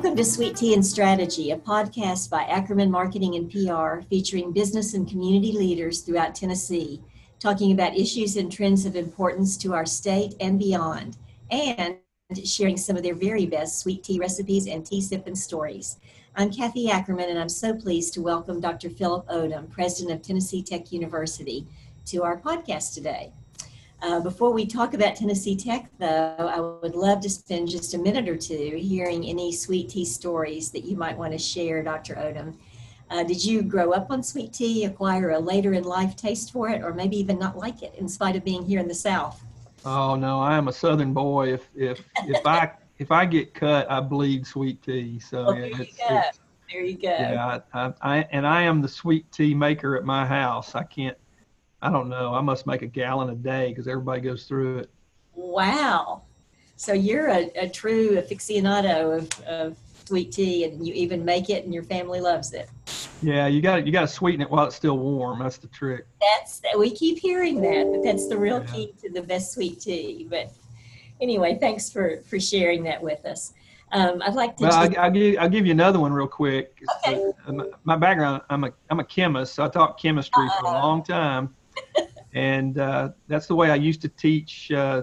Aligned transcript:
Welcome 0.00 0.16
to 0.16 0.24
Sweet 0.24 0.56
Tea 0.56 0.72
and 0.72 0.84
Strategy, 0.84 1.50
a 1.50 1.58
podcast 1.58 2.30
by 2.30 2.44
Ackerman 2.44 2.90
Marketing 2.90 3.34
and 3.34 3.50
PR 3.52 4.00
featuring 4.08 4.50
business 4.50 4.94
and 4.94 5.06
community 5.06 5.52
leaders 5.52 6.00
throughout 6.00 6.34
Tennessee, 6.34 7.02
talking 7.38 7.72
about 7.72 7.94
issues 7.94 8.36
and 8.36 8.50
trends 8.50 8.86
of 8.86 8.96
importance 8.96 9.58
to 9.58 9.74
our 9.74 9.84
state 9.84 10.32
and 10.40 10.58
beyond, 10.58 11.18
and 11.50 11.98
sharing 12.42 12.78
some 12.78 12.96
of 12.96 13.02
their 13.02 13.14
very 13.14 13.44
best 13.44 13.80
sweet 13.80 14.02
tea 14.02 14.18
recipes 14.18 14.66
and 14.66 14.86
tea 14.86 15.02
sipping 15.02 15.36
stories. 15.36 15.98
I'm 16.34 16.50
Kathy 16.50 16.90
Ackerman, 16.90 17.28
and 17.28 17.38
I'm 17.38 17.50
so 17.50 17.74
pleased 17.74 18.14
to 18.14 18.22
welcome 18.22 18.58
Dr. 18.58 18.88
Philip 18.88 19.26
Oldham, 19.28 19.66
President 19.66 20.18
of 20.18 20.26
Tennessee 20.26 20.62
Tech 20.62 20.90
University, 20.92 21.66
to 22.06 22.22
our 22.22 22.38
podcast 22.38 22.94
today. 22.94 23.34
Uh, 24.02 24.18
before 24.20 24.50
we 24.50 24.64
talk 24.64 24.94
about 24.94 25.14
Tennessee 25.14 25.54
Tech, 25.54 25.90
though, 25.98 26.34
I 26.38 26.60
would 26.60 26.94
love 26.94 27.20
to 27.20 27.28
spend 27.28 27.68
just 27.68 27.92
a 27.92 27.98
minute 27.98 28.28
or 28.28 28.36
two 28.36 28.78
hearing 28.80 29.24
any 29.26 29.52
sweet 29.52 29.90
tea 29.90 30.06
stories 30.06 30.70
that 30.70 30.84
you 30.84 30.96
might 30.96 31.18
want 31.18 31.32
to 31.32 31.38
share, 31.38 31.82
Dr. 31.82 32.18
Oldham. 32.18 32.56
Uh, 33.10 33.24
did 33.24 33.44
you 33.44 33.62
grow 33.62 33.92
up 33.92 34.10
on 34.10 34.22
sweet 34.22 34.52
tea, 34.52 34.84
acquire 34.84 35.30
a 35.30 35.38
later 35.38 35.74
in 35.74 35.84
life 35.84 36.16
taste 36.16 36.52
for 36.52 36.70
it, 36.70 36.82
or 36.82 36.94
maybe 36.94 37.16
even 37.18 37.38
not 37.38 37.58
like 37.58 37.82
it 37.82 37.94
in 37.96 38.08
spite 38.08 38.36
of 38.36 38.44
being 38.44 38.62
here 38.62 38.80
in 38.80 38.88
the 38.88 38.94
South? 38.94 39.44
Oh 39.84 40.14
no, 40.14 40.40
I 40.40 40.56
am 40.56 40.68
a 40.68 40.72
Southern 40.72 41.12
boy. 41.12 41.52
If 41.52 41.68
if 41.74 42.04
if 42.26 42.46
I 42.46 42.70
if 42.98 43.10
I 43.10 43.24
get 43.24 43.52
cut, 43.52 43.90
I 43.90 44.00
bleed 44.00 44.46
sweet 44.46 44.80
tea. 44.82 45.18
So 45.18 45.46
oh, 45.48 45.52
yeah, 45.54 45.68
there 45.70 45.82
you 45.82 45.86
go. 46.08 46.22
There 46.70 46.84
you 46.84 46.96
go. 46.96 47.08
Yeah, 47.08 47.60
I, 47.74 47.86
I, 47.86 47.92
I 48.02 48.28
and 48.30 48.46
I 48.46 48.62
am 48.62 48.80
the 48.80 48.88
sweet 48.88 49.30
tea 49.32 49.54
maker 49.54 49.96
at 49.96 50.04
my 50.04 50.24
house. 50.24 50.74
I 50.74 50.84
can't 50.84 51.16
I 51.82 51.90
don't 51.90 52.08
know. 52.08 52.34
I 52.34 52.40
must 52.40 52.66
make 52.66 52.82
a 52.82 52.86
gallon 52.86 53.30
a 53.30 53.34
day 53.34 53.70
because 53.70 53.88
everybody 53.88 54.20
goes 54.20 54.44
through 54.44 54.78
it. 54.78 54.90
Wow. 55.34 56.22
So 56.76 56.92
you're 56.92 57.28
a, 57.28 57.50
a 57.56 57.68
true 57.68 58.16
aficionado 58.16 59.18
of, 59.18 59.44
of 59.46 59.76
sweet 60.04 60.32
tea 60.32 60.64
and 60.64 60.86
you 60.86 60.92
even 60.94 61.24
make 61.24 61.48
it 61.50 61.64
and 61.64 61.72
your 61.72 61.82
family 61.84 62.20
loves 62.20 62.52
it. 62.52 62.68
Yeah, 63.22 63.46
you 63.46 63.60
got 63.60 63.86
you 63.86 63.92
got 63.92 64.02
to 64.02 64.08
sweeten 64.08 64.40
it 64.40 64.50
while 64.50 64.66
it's 64.66 64.76
still 64.76 64.98
warm. 64.98 65.40
That's 65.40 65.58
the 65.58 65.68
trick. 65.68 66.06
That's 66.20 66.62
we 66.78 66.90
keep 66.90 67.18
hearing 67.18 67.60
that, 67.62 67.90
but 67.92 68.02
that's 68.02 68.28
the 68.28 68.36
real 68.36 68.60
yeah. 68.60 68.72
key 68.72 68.94
to 69.02 69.10
the 69.10 69.22
best 69.22 69.52
sweet 69.52 69.80
tea. 69.80 70.26
But 70.28 70.50
anyway, 71.20 71.58
thanks 71.60 71.90
for 71.90 72.22
for 72.22 72.40
sharing 72.40 72.82
that 72.84 73.02
with 73.02 73.24
us. 73.26 73.52
Um, 73.92 74.22
I'd 74.22 74.34
like 74.34 74.56
to. 74.56 74.64
Well, 74.64 74.72
I'll, 74.72 74.98
I'll, 74.98 75.10
give 75.10 75.38
I'll 75.38 75.48
give 75.48 75.66
you 75.66 75.72
another 75.72 76.00
one 76.00 76.12
real 76.12 76.28
quick. 76.28 76.80
Okay. 77.06 77.32
Uh, 77.46 77.64
my 77.84 77.96
background, 77.96 78.42
I'm 78.48 78.64
a 78.64 78.72
I'm 78.88 79.00
a 79.00 79.04
chemist, 79.04 79.54
so 79.54 79.64
I 79.64 79.68
taught 79.68 80.00
chemistry 80.00 80.46
uh, 80.46 80.60
for 80.60 80.66
a 80.66 80.72
long 80.72 81.02
time 81.02 81.54
and 82.34 82.78
uh, 82.78 83.10
that's 83.28 83.46
the 83.46 83.54
way 83.54 83.70
I 83.70 83.76
used 83.76 84.02
to 84.02 84.08
teach 84.08 84.70
uh, 84.70 85.02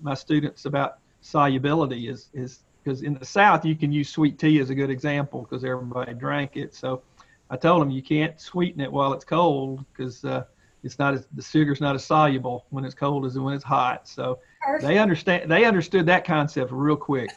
my 0.00 0.14
students 0.14 0.64
about 0.64 0.98
solubility 1.20 2.08
is 2.08 2.30
is 2.34 2.64
because 2.82 3.02
in 3.02 3.14
the 3.14 3.24
South 3.24 3.64
you 3.64 3.76
can 3.76 3.92
use 3.92 4.08
sweet 4.08 4.38
tea 4.38 4.58
as 4.58 4.70
a 4.70 4.74
good 4.74 4.90
example 4.90 5.42
because 5.42 5.64
everybody 5.64 6.14
drank 6.14 6.56
it. 6.56 6.74
So 6.74 7.02
I 7.50 7.56
told 7.56 7.82
them 7.82 7.90
you 7.90 8.02
can't 8.02 8.40
sweeten 8.40 8.80
it 8.80 8.90
while 8.90 9.12
it's 9.12 9.24
cold 9.24 9.84
because 9.92 10.24
uh, 10.24 10.44
it's 10.82 10.98
not 10.98 11.14
as 11.14 11.26
the 11.32 11.42
sugar's 11.42 11.80
not 11.80 11.94
as 11.94 12.04
soluble 12.04 12.66
when 12.70 12.84
it's 12.84 12.94
cold 12.94 13.24
as 13.26 13.38
when 13.38 13.54
it's 13.54 13.64
hot. 13.64 14.08
So 14.08 14.38
Perfect. 14.62 14.88
they 14.88 14.98
understand 14.98 15.50
they 15.50 15.64
understood 15.64 16.06
that 16.06 16.24
concept 16.24 16.72
real 16.72 16.96
quick. 16.96 17.30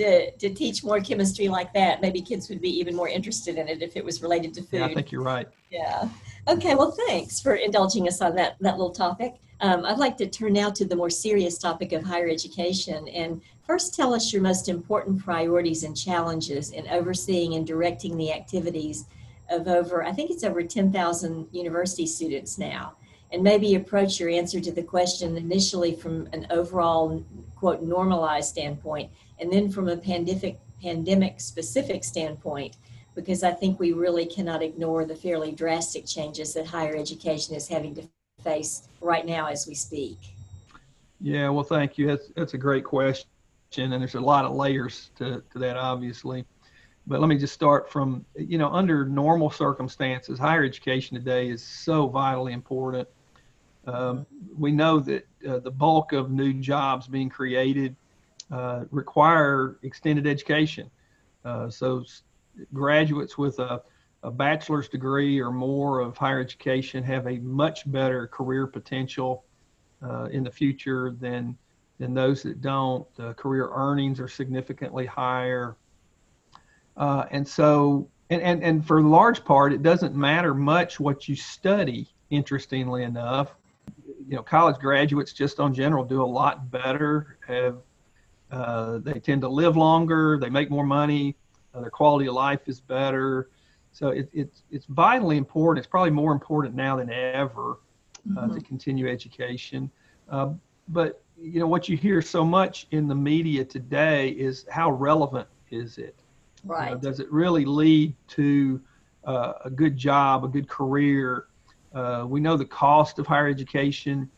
To, 0.00 0.30
to 0.30 0.48
teach 0.48 0.82
more 0.82 0.98
chemistry 0.98 1.48
like 1.48 1.74
that. 1.74 2.00
Maybe 2.00 2.22
kids 2.22 2.48
would 2.48 2.60
be 2.60 2.70
even 2.80 2.96
more 2.96 3.08
interested 3.08 3.58
in 3.58 3.68
it 3.68 3.82
if 3.82 3.96
it 3.96 4.04
was 4.04 4.22
related 4.22 4.54
to 4.54 4.62
food. 4.62 4.78
Yeah, 4.78 4.86
I 4.86 4.94
think 4.94 5.12
you're 5.12 5.22
right. 5.22 5.46
Yeah. 5.70 6.08
Okay, 6.48 6.74
well, 6.74 6.90
thanks 7.06 7.38
for 7.38 7.56
indulging 7.56 8.08
us 8.08 8.22
on 8.22 8.34
that, 8.36 8.56
that 8.60 8.78
little 8.78 8.92
topic. 8.92 9.34
Um, 9.60 9.84
I'd 9.84 9.98
like 9.98 10.16
to 10.16 10.26
turn 10.26 10.54
now 10.54 10.70
to 10.70 10.86
the 10.86 10.96
more 10.96 11.10
serious 11.10 11.58
topic 11.58 11.92
of 11.92 12.02
higher 12.02 12.28
education. 12.28 13.08
And 13.08 13.42
first, 13.66 13.94
tell 13.94 14.14
us 14.14 14.32
your 14.32 14.40
most 14.40 14.70
important 14.70 15.22
priorities 15.22 15.84
and 15.84 15.94
challenges 15.94 16.70
in 16.70 16.88
overseeing 16.88 17.54
and 17.56 17.66
directing 17.66 18.16
the 18.16 18.32
activities 18.32 19.04
of 19.50 19.68
over, 19.68 20.02
I 20.02 20.12
think 20.12 20.30
it's 20.30 20.44
over 20.44 20.62
10,000 20.62 21.48
university 21.52 22.06
students 22.06 22.56
now. 22.56 22.94
And 23.32 23.42
maybe 23.42 23.74
approach 23.74 24.18
your 24.18 24.30
answer 24.30 24.60
to 24.60 24.72
the 24.72 24.82
question 24.82 25.36
initially 25.36 25.94
from 25.94 26.26
an 26.32 26.46
overall, 26.50 27.22
quote, 27.54 27.82
normalized 27.82 28.48
standpoint, 28.48 29.10
and 29.40 29.52
then 29.52 29.70
from 29.70 29.88
a 29.88 29.96
pandemic, 29.96 30.58
pandemic 30.82 31.40
specific 31.40 32.04
standpoint 32.04 32.76
because 33.14 33.42
I 33.42 33.50
think 33.50 33.80
we 33.80 33.92
really 33.92 34.26
cannot 34.26 34.62
ignore 34.62 35.04
the 35.04 35.16
fairly 35.16 35.52
drastic 35.52 36.06
changes 36.06 36.54
that 36.54 36.66
higher 36.66 36.96
education 36.96 37.54
is 37.54 37.68
having 37.68 37.94
to 37.96 38.08
face 38.42 38.88
right 39.00 39.26
now 39.26 39.46
as 39.46 39.66
we 39.66 39.74
speak. 39.74 40.18
Yeah, 41.20 41.48
well, 41.50 41.64
thank 41.64 41.98
you. 41.98 42.06
That's, 42.06 42.30
that's 42.36 42.54
a 42.54 42.58
great 42.58 42.84
question. 42.84 43.26
And 43.76 43.92
there's 43.92 44.14
a 44.14 44.20
lot 44.20 44.44
of 44.44 44.54
layers 44.54 45.10
to, 45.16 45.42
to 45.52 45.58
that, 45.58 45.76
obviously. 45.76 46.44
But 47.06 47.20
let 47.20 47.28
me 47.28 47.36
just 47.36 47.52
start 47.52 47.90
from, 47.90 48.24
you 48.36 48.58
know, 48.58 48.68
under 48.68 49.04
normal 49.04 49.50
circumstances, 49.50 50.38
higher 50.38 50.64
education 50.64 51.16
today 51.16 51.48
is 51.48 51.62
so 51.62 52.06
vitally 52.06 52.52
important. 52.52 53.08
Um, 53.86 54.26
we 54.56 54.70
know 54.70 55.00
that 55.00 55.26
uh, 55.48 55.58
the 55.58 55.70
bulk 55.70 56.12
of 56.12 56.30
new 56.30 56.52
jobs 56.52 57.08
being 57.08 57.28
created 57.28 57.96
uh, 58.50 58.84
require 58.90 59.78
extended 59.82 60.26
education. 60.26 60.90
Uh, 61.44 61.70
so 61.70 62.04
graduates 62.72 63.38
with 63.38 63.58
a, 63.58 63.82
a 64.22 64.30
bachelor's 64.30 64.88
degree 64.88 65.40
or 65.40 65.50
more 65.50 66.00
of 66.00 66.16
higher 66.16 66.40
education 66.40 67.02
have 67.02 67.26
a 67.26 67.38
much 67.38 67.90
better 67.90 68.26
career 68.26 68.66
potential 68.66 69.44
uh, 70.02 70.24
in 70.24 70.42
the 70.42 70.50
future 70.50 71.12
than 71.20 71.56
than 71.98 72.14
those 72.14 72.42
that 72.42 72.62
don't. 72.62 73.06
The 73.16 73.34
career 73.34 73.68
earnings 73.72 74.20
are 74.20 74.28
significantly 74.28 75.04
higher, 75.06 75.76
uh, 76.96 77.24
and 77.30 77.46
so 77.46 78.08
and, 78.30 78.42
and 78.42 78.62
and 78.62 78.86
for 78.86 79.02
large 79.02 79.44
part, 79.44 79.72
it 79.72 79.82
doesn't 79.82 80.14
matter 80.14 80.54
much 80.54 80.98
what 80.98 81.28
you 81.28 81.36
study. 81.36 82.08
Interestingly 82.30 83.02
enough, 83.02 83.56
you 84.28 84.36
know, 84.36 84.42
college 84.42 84.78
graduates 84.78 85.32
just 85.32 85.58
on 85.58 85.74
general 85.74 86.04
do 86.04 86.22
a 86.22 86.24
lot 86.24 86.70
better. 86.70 87.38
Have 87.46 87.78
uh, 88.50 88.98
they 88.98 89.20
tend 89.20 89.42
to 89.42 89.48
live 89.48 89.76
longer. 89.76 90.38
They 90.38 90.50
make 90.50 90.70
more 90.70 90.84
money 90.84 91.36
uh, 91.74 91.80
their 91.80 91.90
quality 91.90 92.28
of 92.28 92.34
life 92.34 92.60
is 92.66 92.80
better. 92.80 93.50
So 93.92 94.08
it, 94.08 94.28
it's 94.32 94.62
it's 94.70 94.86
vitally 94.86 95.36
important. 95.36 95.84
It's 95.84 95.90
probably 95.90 96.10
more 96.10 96.32
important 96.32 96.74
now 96.74 96.96
than 96.96 97.10
ever 97.10 97.78
uh, 98.36 98.42
mm-hmm. 98.42 98.54
to 98.54 98.60
continue 98.60 99.08
education. 99.08 99.90
Uh, 100.28 100.50
but 100.88 101.22
you 101.40 101.60
know 101.60 101.66
what 101.66 101.88
you 101.88 101.96
hear 101.96 102.22
so 102.22 102.44
much 102.44 102.86
in 102.90 103.08
the 103.08 103.14
media 103.14 103.64
today 103.64 104.30
is 104.30 104.66
how 104.70 104.90
relevant 104.92 105.48
is 105.70 105.98
it? 105.98 106.16
Right. 106.64 106.90
You 106.90 106.94
know, 106.94 107.00
does 107.00 107.20
it 107.20 107.30
really 107.32 107.64
lead 107.64 108.14
to 108.28 108.80
uh, 109.24 109.54
a 109.64 109.70
good 109.70 109.96
job, 109.96 110.44
a 110.44 110.48
good 110.48 110.68
career? 110.68 111.46
Uh, 111.92 112.24
we 112.28 112.40
know 112.40 112.56
the 112.56 112.64
cost 112.64 113.18
of 113.18 113.26
higher 113.26 113.48
education, 113.48 114.30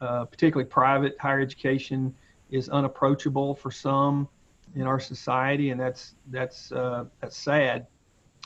uh, 0.00 0.24
particularly 0.26 0.68
private 0.68 1.16
higher 1.18 1.40
education, 1.40 2.14
is 2.52 2.68
unapproachable 2.68 3.54
for 3.56 3.72
some 3.72 4.28
in 4.76 4.82
our 4.82 5.00
society, 5.00 5.70
and 5.70 5.80
that's 5.80 6.14
that's 6.30 6.70
uh, 6.70 7.04
that's 7.20 7.36
sad. 7.36 7.86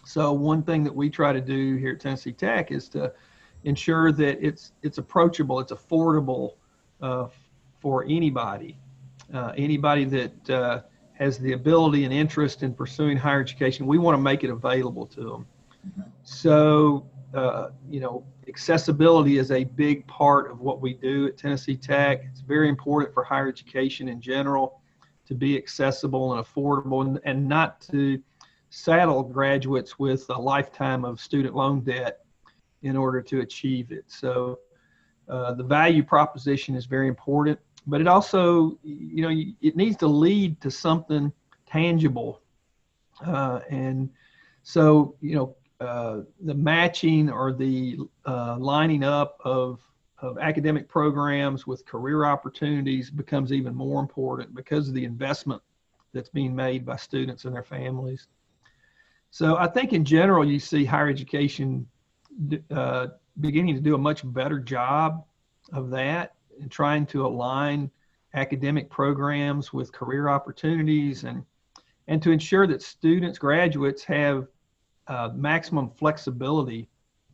So 0.05 0.33
one 0.33 0.63
thing 0.63 0.85
that 0.85 0.95
we 0.95 1.11
try 1.11 1.33
to 1.33 1.41
do 1.41 1.77
here 1.77 1.93
at 1.93 2.01
Tennessee 2.01 2.33
Tech 2.33 2.71
is 2.71 2.89
to 2.91 3.13
ensure 3.65 4.13
that 4.13 4.39
it's 4.41 4.73
it's 4.83 4.99
approachable, 4.99 5.61
it's 5.61 5.73
affordable 5.73 6.55
uh, 7.03 7.27
for 7.81 8.05
anybody, 8.05 8.79
uh, 9.35 9.53
anybody 9.57 10.05
that 10.05 10.51
uh, 10.51 10.81
has 11.15 11.39
the 11.39 11.53
ability 11.53 12.05
and 12.05 12.13
interest 12.13 12.63
in 12.63 12.73
pursuing 12.73 13.17
higher 13.17 13.41
education. 13.41 13.87
We 13.87 13.99
want 13.99 14.15
to 14.15 14.23
make 14.23 14.45
it 14.45 14.51
available 14.51 15.07
to 15.07 15.23
them. 15.31 15.47
So 16.23 17.07
uh, 17.35 17.69
you 17.89 18.01
know, 18.01 18.25
accessibility 18.49 19.39
is 19.39 19.51
a 19.51 19.65
big 19.65 20.07
part 20.07 20.51
of 20.51 20.61
what 20.61 20.81
we 20.81 20.95
do 20.95 21.27
at 21.27 21.37
Tennessee 21.37 21.77
Tech. 21.77 22.23
It's 22.31 22.41
very 22.41 22.69
important 22.69 23.13
for 23.13 23.25
higher 23.25 23.49
education 23.49 24.09
in 24.09 24.21
general 24.21 24.81
to 25.27 25.35
be 25.35 25.57
accessible 25.57 26.35
and 26.35 26.45
affordable 26.45 27.05
and, 27.05 27.21
and 27.25 27.49
not 27.49 27.81
to 27.93 28.23
saddle 28.71 29.23
graduates 29.23 29.99
with 29.99 30.25
a 30.31 30.39
lifetime 30.39 31.05
of 31.05 31.21
student 31.21 31.55
loan 31.55 31.81
debt 31.81 32.21
in 32.83 32.97
order 32.97 33.21
to 33.23 33.41
achieve 33.41 33.91
it. 33.91 34.05
So 34.07 34.61
uh, 35.29 35.55
the 35.55 35.65
value 35.65 36.05
proposition 36.05 36.75
is 36.75 36.87
very 36.87 37.09
important, 37.09 37.59
but 37.87 38.01
it 38.01 38.07
also, 38.07 38.79
you 38.83 39.23
know, 39.23 39.31
it 39.61 39.77
needs 39.77 39.97
to 39.99 40.07
lead 40.07 40.61
to 40.61 40.71
something 40.71 41.33
tangible. 41.67 42.43
Uh, 43.25 43.61
and 43.71 44.11
so, 44.63 45.17
you 45.21 45.35
know, 45.35 45.57
uh, 45.81 46.21
the 46.41 46.55
matching 46.55 47.31
or 47.31 47.53
the 47.53 47.99
uh, 48.27 48.57
lining 48.59 49.05
up 49.05 49.39
of 49.45 49.81
of 50.21 50.39
academic 50.39 50.89
programs 50.89 51.67
with 51.67 51.85
career 51.85 52.25
opportunities 52.25 53.11
becomes 53.11 53.53
even 53.53 53.75
more 53.75 54.01
important 54.01 54.55
because 54.55 54.89
of 54.89 54.95
the 54.95 55.05
investment 55.05 55.61
that's 56.15 56.31
being 56.31 56.57
made 56.57 56.87
by 56.87 56.97
students 56.97 57.45
and 57.45 57.55
their 57.55 57.63
families. 57.63 58.29
So 59.31 59.57
I 59.57 59.67
think 59.67 59.93
in 59.93 60.05
general, 60.05 60.43
you 60.43 60.59
see 60.59 60.87
higher 60.87 61.09
education 61.09 61.87
uh, 62.71 63.09
beginning 63.41 63.75
to 63.75 63.81
do 63.83 63.95
a 63.95 63.99
much 63.99 64.23
better 64.33 64.59
job 64.59 65.25
of 65.73 65.91
that 65.91 66.35
and 66.61 66.71
trying 66.71 67.05
to 67.07 67.27
align 67.27 67.91
academic 68.35 68.89
programs 68.89 69.73
with 69.73 69.93
career 69.93 70.29
opportunities 70.29 71.25
and 71.25 71.45
and 72.09 72.23
to 72.23 72.31
ensure 72.31 72.67
that 72.69 72.83
students 72.83 73.37
graduates 73.37 74.05
have 74.05 74.47
uh, 75.09 75.31
maximum 75.35 75.91
flexibility 75.91 76.89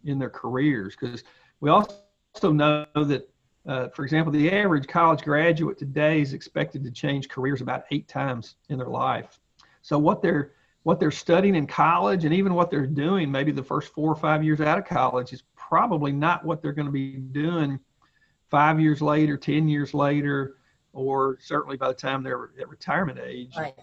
in 0.04 0.18
their 0.18 0.30
careers 0.30 0.96
because 0.98 1.24
we 1.60 1.70
also 1.70 1.96
know 2.44 2.86
that 2.94 3.28
uh, 3.66 3.88
for 3.88 4.04
example 4.04 4.32
the 4.32 4.50
average 4.50 4.86
college 4.86 5.22
graduate 5.22 5.78
today 5.78 6.20
is 6.20 6.32
expected 6.32 6.82
to 6.84 6.90
change 6.90 7.28
careers 7.28 7.60
about 7.60 7.84
eight 7.90 8.08
times 8.08 8.56
in 8.68 8.78
their 8.78 8.88
life 8.88 9.38
so 9.82 9.98
what 9.98 10.22
they're 10.22 10.52
what 10.82 10.98
they're 10.98 11.12
studying 11.12 11.54
in 11.54 11.66
college 11.66 12.24
and 12.24 12.34
even 12.34 12.54
what 12.54 12.70
they're 12.70 12.86
doing 12.86 13.30
maybe 13.30 13.52
the 13.52 13.62
first 13.62 13.92
four 13.92 14.10
or 14.10 14.16
five 14.16 14.42
years 14.42 14.60
out 14.60 14.78
of 14.78 14.84
college 14.84 15.32
is 15.32 15.44
probably 15.54 16.12
not 16.12 16.44
what 16.44 16.60
they're 16.60 16.72
going 16.72 16.86
to 16.86 16.92
be 16.92 17.12
doing 17.16 17.78
five 18.52 18.78
years 18.78 19.00
later, 19.00 19.38
10 19.38 19.66
years 19.66 19.94
later, 19.94 20.56
or 20.92 21.38
certainly 21.40 21.78
by 21.78 21.88
the 21.88 21.94
time 21.94 22.22
they're 22.22 22.50
at 22.60 22.68
retirement 22.68 23.18
age. 23.18 23.54
Right. 23.56 23.74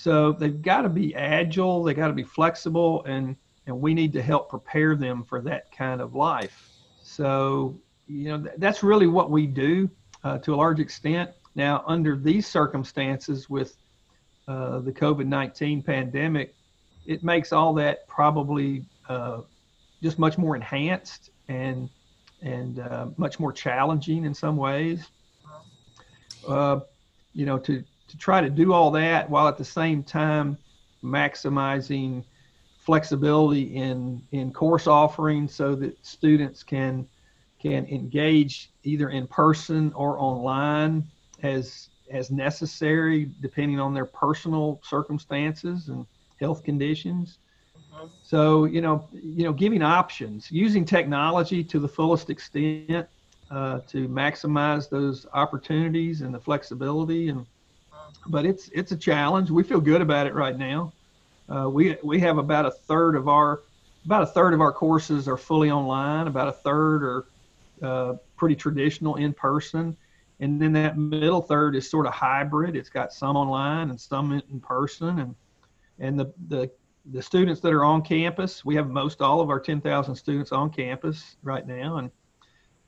So 0.00 0.32
they've 0.32 0.62
got 0.62 0.80
to 0.82 0.88
be 0.88 1.14
agile, 1.14 1.84
they 1.84 1.92
got 1.92 2.06
to 2.06 2.14
be 2.14 2.22
flexible, 2.22 3.04
and, 3.04 3.36
and 3.66 3.78
we 3.78 3.92
need 3.92 4.14
to 4.14 4.22
help 4.22 4.48
prepare 4.48 4.96
them 4.96 5.22
for 5.22 5.42
that 5.42 5.70
kind 5.72 6.00
of 6.00 6.14
life. 6.14 6.70
So, 7.02 7.78
you 8.06 8.30
know, 8.30 8.40
th- 8.44 8.54
that's 8.56 8.82
really 8.82 9.08
what 9.08 9.30
we 9.30 9.46
do 9.46 9.90
uh, 10.24 10.38
to 10.38 10.54
a 10.54 10.56
large 10.56 10.80
extent. 10.80 11.32
Now, 11.54 11.84
under 11.86 12.16
these 12.16 12.46
circumstances 12.46 13.50
with 13.50 13.76
uh, 14.48 14.78
the 14.78 14.90
COVID 14.90 15.26
19 15.26 15.82
pandemic, 15.82 16.54
it 17.04 17.22
makes 17.22 17.52
all 17.52 17.74
that 17.74 18.08
probably 18.08 18.86
uh, 19.06 19.42
just 20.02 20.18
much 20.18 20.38
more 20.38 20.56
enhanced 20.56 21.28
and 21.48 21.90
and 22.40 22.78
uh, 22.78 23.08
much 23.18 23.38
more 23.38 23.52
challenging 23.52 24.24
in 24.24 24.32
some 24.32 24.56
ways. 24.56 25.10
Uh, 26.48 26.80
you 27.34 27.44
know, 27.44 27.58
to 27.58 27.84
to 28.10 28.16
try 28.16 28.40
to 28.40 28.50
do 28.50 28.72
all 28.72 28.90
that 28.90 29.28
while 29.28 29.48
at 29.48 29.56
the 29.56 29.64
same 29.64 30.02
time 30.02 30.56
maximizing 31.02 32.24
flexibility 32.78 33.62
in 33.76 34.22
in 34.32 34.52
course 34.52 34.86
offerings 34.86 35.54
so 35.54 35.74
that 35.74 35.96
students 36.04 36.62
can 36.62 37.06
can 37.60 37.86
engage 37.86 38.70
either 38.84 39.10
in 39.10 39.26
person 39.26 39.92
or 39.94 40.18
online 40.18 41.06
as 41.42 41.88
as 42.10 42.30
necessary 42.30 43.30
depending 43.40 43.78
on 43.78 43.94
their 43.94 44.06
personal 44.06 44.80
circumstances 44.82 45.88
and 45.88 46.06
health 46.38 46.64
conditions 46.64 47.38
so 48.22 48.64
you 48.64 48.80
know, 48.80 49.08
you 49.12 49.44
know, 49.44 49.52
giving 49.52 49.82
options, 49.82 50.50
using 50.50 50.84
technology 50.84 51.64
to 51.64 51.78
the 51.78 51.88
fullest 51.88 52.30
extent 52.30 53.06
uh, 53.50 53.80
to 53.88 54.08
maximize 54.08 54.88
those 54.88 55.26
opportunities 55.32 56.20
and 56.20 56.34
the 56.34 56.38
flexibility. 56.38 57.28
And 57.28 57.46
but 58.26 58.44
it's 58.44 58.68
it's 58.68 58.92
a 58.92 58.96
challenge. 58.96 59.50
We 59.50 59.62
feel 59.62 59.80
good 59.80 60.00
about 60.00 60.26
it 60.26 60.34
right 60.34 60.56
now. 60.56 60.92
Uh, 61.48 61.68
we 61.68 61.96
we 62.02 62.20
have 62.20 62.38
about 62.38 62.66
a 62.66 62.70
third 62.70 63.16
of 63.16 63.28
our 63.28 63.62
about 64.04 64.22
a 64.22 64.26
third 64.26 64.54
of 64.54 64.60
our 64.60 64.72
courses 64.72 65.28
are 65.28 65.36
fully 65.36 65.70
online. 65.70 66.26
About 66.26 66.48
a 66.48 66.52
third 66.52 67.02
are 67.02 67.26
uh, 67.82 68.14
pretty 68.36 68.56
traditional 68.56 69.16
in 69.16 69.32
person, 69.32 69.96
and 70.40 70.60
then 70.60 70.72
that 70.72 70.96
middle 70.96 71.42
third 71.42 71.76
is 71.76 71.90
sort 71.90 72.06
of 72.06 72.12
hybrid. 72.12 72.76
It's 72.76 72.90
got 72.90 73.12
some 73.12 73.36
online 73.36 73.90
and 73.90 74.00
some 74.00 74.32
in 74.32 74.60
person, 74.60 75.20
and 75.20 75.34
and 75.98 76.18
the 76.18 76.32
the 76.48 76.70
the 77.06 77.22
students 77.22 77.60
that 77.62 77.72
are 77.72 77.84
on 77.84 78.02
campus, 78.02 78.64
we 78.64 78.74
have 78.74 78.90
most 78.90 79.22
all 79.22 79.40
of 79.40 79.48
our 79.48 79.58
10,000 79.58 80.14
students 80.14 80.52
on 80.52 80.70
campus 80.70 81.36
right 81.42 81.66
now, 81.66 81.96
and 81.96 82.10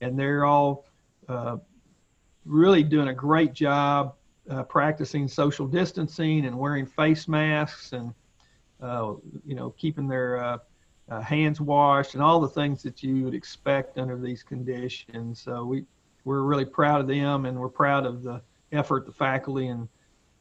and 0.01 0.19
they're 0.19 0.45
all 0.45 0.85
uh, 1.29 1.57
really 2.45 2.83
doing 2.83 3.09
a 3.09 3.15
great 3.15 3.53
job 3.53 4.15
uh, 4.51 4.63
practicing 4.65 5.29
social 5.29 5.67
distancing 5.67 6.47
and 6.47 6.59
wearing 6.59 6.87
face 6.87 7.29
masks 7.29 7.93
and 7.93 8.13
uh, 8.81 9.15
you 9.47 9.55
know 9.55 9.71
keeping 9.71 10.09
their 10.09 10.43
uh, 10.43 10.59
uh, 11.09 11.21
hands 11.21 11.61
washed 11.61 12.15
and 12.15 12.23
all 12.23 12.41
the 12.41 12.49
things 12.49 12.83
that 12.83 13.03
you 13.03 13.25
would 13.25 13.35
expect 13.35 13.99
under 13.99 14.19
these 14.19 14.43
conditions. 14.43 15.41
So 15.41 15.65
we 15.65 15.85
we're 16.25 16.43
really 16.43 16.65
proud 16.65 17.01
of 17.01 17.09
them, 17.09 17.47
and 17.47 17.59
we're 17.59 17.69
proud 17.69 18.07
of 18.07 18.23
the 18.23 18.41
effort 18.73 19.07
the 19.07 19.13
faculty 19.13 19.69
and 19.69 19.89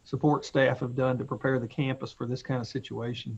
support 0.03 0.45
staff 0.45 0.79
have 0.79 0.95
done 0.95 1.17
to 1.17 1.25
prepare 1.25 1.59
the 1.59 1.67
campus 1.67 2.11
for 2.11 2.25
this 2.25 2.41
kind 2.41 2.59
of 2.59 2.67
situation. 2.67 3.37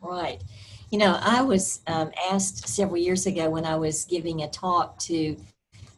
Right. 0.00 0.42
You 0.90 0.98
know, 0.98 1.18
I 1.22 1.42
was 1.42 1.80
um, 1.86 2.10
asked 2.30 2.68
several 2.68 2.98
years 2.98 3.26
ago 3.26 3.48
when 3.48 3.64
I 3.64 3.76
was 3.76 4.04
giving 4.04 4.42
a 4.42 4.48
talk 4.48 4.98
to 5.00 5.36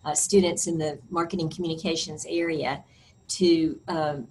uh, 0.04 0.14
students 0.14 0.66
in 0.66 0.78
the 0.78 0.98
marketing 1.10 1.48
communications 1.48 2.26
area 2.28 2.84
to 3.28 3.78
um, 3.88 4.28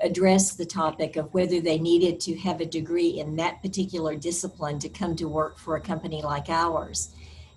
address 0.00 0.54
the 0.54 0.64
topic 0.64 1.16
of 1.16 1.32
whether 1.34 1.60
they 1.60 1.78
needed 1.78 2.20
to 2.20 2.36
have 2.38 2.60
a 2.60 2.66
degree 2.66 3.20
in 3.20 3.36
that 3.36 3.62
particular 3.62 4.16
discipline 4.16 4.78
to 4.78 4.88
come 4.88 5.14
to 5.16 5.28
work 5.28 5.58
for 5.58 5.76
a 5.76 5.80
company 5.80 6.22
like 6.22 6.48
ours. 6.48 7.10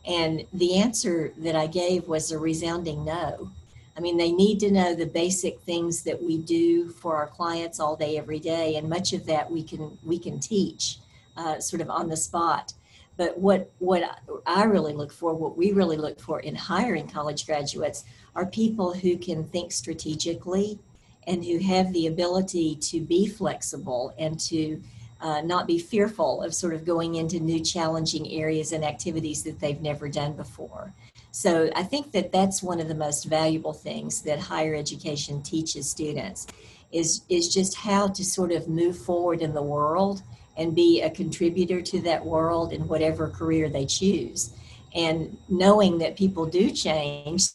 And 0.05 0.45
the 0.53 0.75
answer 0.75 1.33
that 1.37 1.55
I 1.55 1.67
gave 1.67 2.07
was 2.07 2.31
a 2.31 2.37
resounding 2.37 3.05
no. 3.05 3.51
I 3.95 3.99
mean, 3.99 4.17
they 4.17 4.31
need 4.31 4.59
to 4.61 4.71
know 4.71 4.95
the 4.95 5.05
basic 5.05 5.61
things 5.61 6.03
that 6.03 6.21
we 6.21 6.37
do 6.37 6.89
for 6.89 7.15
our 7.15 7.27
clients 7.27 7.79
all 7.79 7.95
day, 7.95 8.17
every 8.17 8.39
day, 8.39 8.75
and 8.75 8.89
much 8.89 9.13
of 9.13 9.25
that 9.27 9.49
we 9.49 9.63
can 9.63 9.97
we 10.03 10.17
can 10.17 10.39
teach 10.39 10.97
uh, 11.37 11.59
sort 11.59 11.81
of 11.81 11.89
on 11.89 12.09
the 12.09 12.17
spot. 12.17 12.73
But 13.17 13.37
what 13.37 13.71
what 13.79 14.19
I 14.45 14.63
really 14.63 14.93
look 14.93 15.11
for, 15.11 15.33
what 15.33 15.57
we 15.57 15.71
really 15.71 15.97
look 15.97 16.19
for 16.19 16.39
in 16.39 16.55
hiring 16.55 17.07
college 17.07 17.45
graduates, 17.45 18.03
are 18.35 18.45
people 18.45 18.93
who 18.93 19.17
can 19.17 19.45
think 19.45 19.71
strategically 19.71 20.79
and 21.27 21.43
who 21.45 21.59
have 21.59 21.93
the 21.93 22.07
ability 22.07 22.75
to 22.75 22.99
be 22.99 23.27
flexible 23.27 24.13
and 24.17 24.39
to 24.39 24.81
uh, 25.21 25.41
not 25.41 25.67
be 25.67 25.79
fearful 25.79 26.41
of 26.41 26.53
sort 26.53 26.73
of 26.73 26.83
going 26.83 27.15
into 27.15 27.39
new 27.39 27.59
challenging 27.61 28.29
areas 28.31 28.73
and 28.73 28.83
activities 28.83 29.43
that 29.43 29.59
they've 29.59 29.81
never 29.81 30.09
done 30.09 30.33
before. 30.33 30.93
So 31.31 31.71
I 31.75 31.83
think 31.83 32.11
that 32.11 32.31
that's 32.31 32.61
one 32.61 32.81
of 32.81 32.89
the 32.89 32.95
most 32.95 33.23
valuable 33.23 33.73
things 33.73 34.21
that 34.23 34.39
higher 34.39 34.75
education 34.75 35.41
teaches 35.41 35.89
students 35.89 36.45
is 36.91 37.21
is 37.29 37.51
just 37.51 37.75
how 37.75 38.07
to 38.07 38.23
sort 38.23 38.51
of 38.51 38.67
move 38.67 38.97
forward 38.97 39.41
in 39.41 39.53
the 39.53 39.63
world 39.63 40.21
and 40.57 40.75
be 40.75 41.01
a 41.01 41.09
contributor 41.09 41.81
to 41.81 42.01
that 42.01 42.23
world 42.25 42.73
in 42.73 42.87
whatever 42.87 43.29
career 43.29 43.69
they 43.69 43.85
choose. 43.85 44.53
And 44.93 45.37
knowing 45.49 45.97
that 45.99 46.15
people 46.15 46.45
do 46.45 46.71
change 46.71 47.49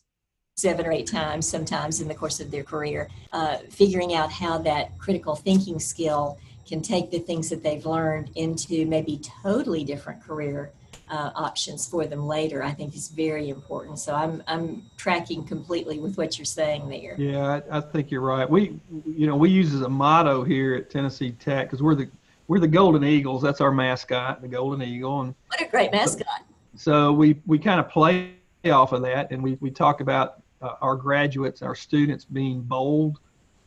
seven 0.56 0.84
or 0.86 0.90
eight 0.90 1.06
times 1.06 1.48
sometimes 1.48 2.00
in 2.00 2.08
the 2.08 2.14
course 2.14 2.40
of 2.40 2.50
their 2.50 2.64
career, 2.64 3.08
uh, 3.32 3.58
figuring 3.70 4.14
out 4.14 4.32
how 4.32 4.58
that 4.58 4.99
critical 4.99 5.37
thinking 5.37 5.78
skill 5.78 6.37
can 6.66 6.82
take 6.82 7.11
the 7.11 7.20
things 7.20 7.49
that 7.49 7.62
they've 7.62 7.87
learned 7.87 8.30
into 8.34 8.84
maybe 8.87 9.20
totally 9.42 9.84
different 9.84 10.23
career 10.23 10.73
uh, 11.11 11.30
options 11.34 11.87
for 11.87 12.06
them 12.06 12.26
later, 12.26 12.62
I 12.62 12.73
think 12.73 12.94
is 12.94 13.08
very 13.08 13.49
important. 13.49 13.99
So 13.99 14.14
I'm 14.14 14.42
I'm 14.46 14.82
tracking 14.96 15.44
completely 15.44 15.99
with 15.99 16.16
what 16.18 16.38
you're 16.38 16.44
saying 16.44 16.88
there. 16.88 17.14
Yeah, 17.18 17.61
I, 17.70 17.78
I 17.78 17.80
think 17.80 18.11
you're 18.11 18.20
right. 18.20 18.49
We 18.49 18.78
you 19.06 19.26
know 19.26 19.37
we 19.37 19.50
use 19.50 19.73
as 19.75 19.82
a 19.82 19.88
motto 19.88 20.44
here 20.44 20.75
at 20.75 20.90
Tennessee 20.90 21.32
Tech 21.32 21.66
because 21.66 21.82
we're 21.82 21.94
the 21.94 22.11
we're 22.49 22.59
the 22.59 22.67
Golden 22.67 23.05
Eagles. 23.05 23.43
That's 23.43 23.61
our 23.61 23.71
mascot, 23.71 24.43
the 24.43 24.49
Golden 24.49 24.83
Eagle. 24.83 25.21
And 25.21 25.35
what 25.47 25.61
a 25.61 25.67
great 25.67 25.93
mascot! 25.93 26.45
So, 26.75 27.12
we 27.12 27.40
we 27.47 27.59
kind 27.59 27.78
of 27.78 27.88
play 27.88 28.33
off 28.67 28.93
of 28.93 29.02
that, 29.02 29.31
and 29.31 29.43
we 29.43 29.57
we 29.61 29.71
talk 29.71 30.00
about 30.00 30.43
uh, 30.62 30.75
our 30.81 30.97
graduates, 30.97 31.62
our 31.62 31.75
students 31.75 32.25
being 32.25 32.62
bold, 32.62 33.21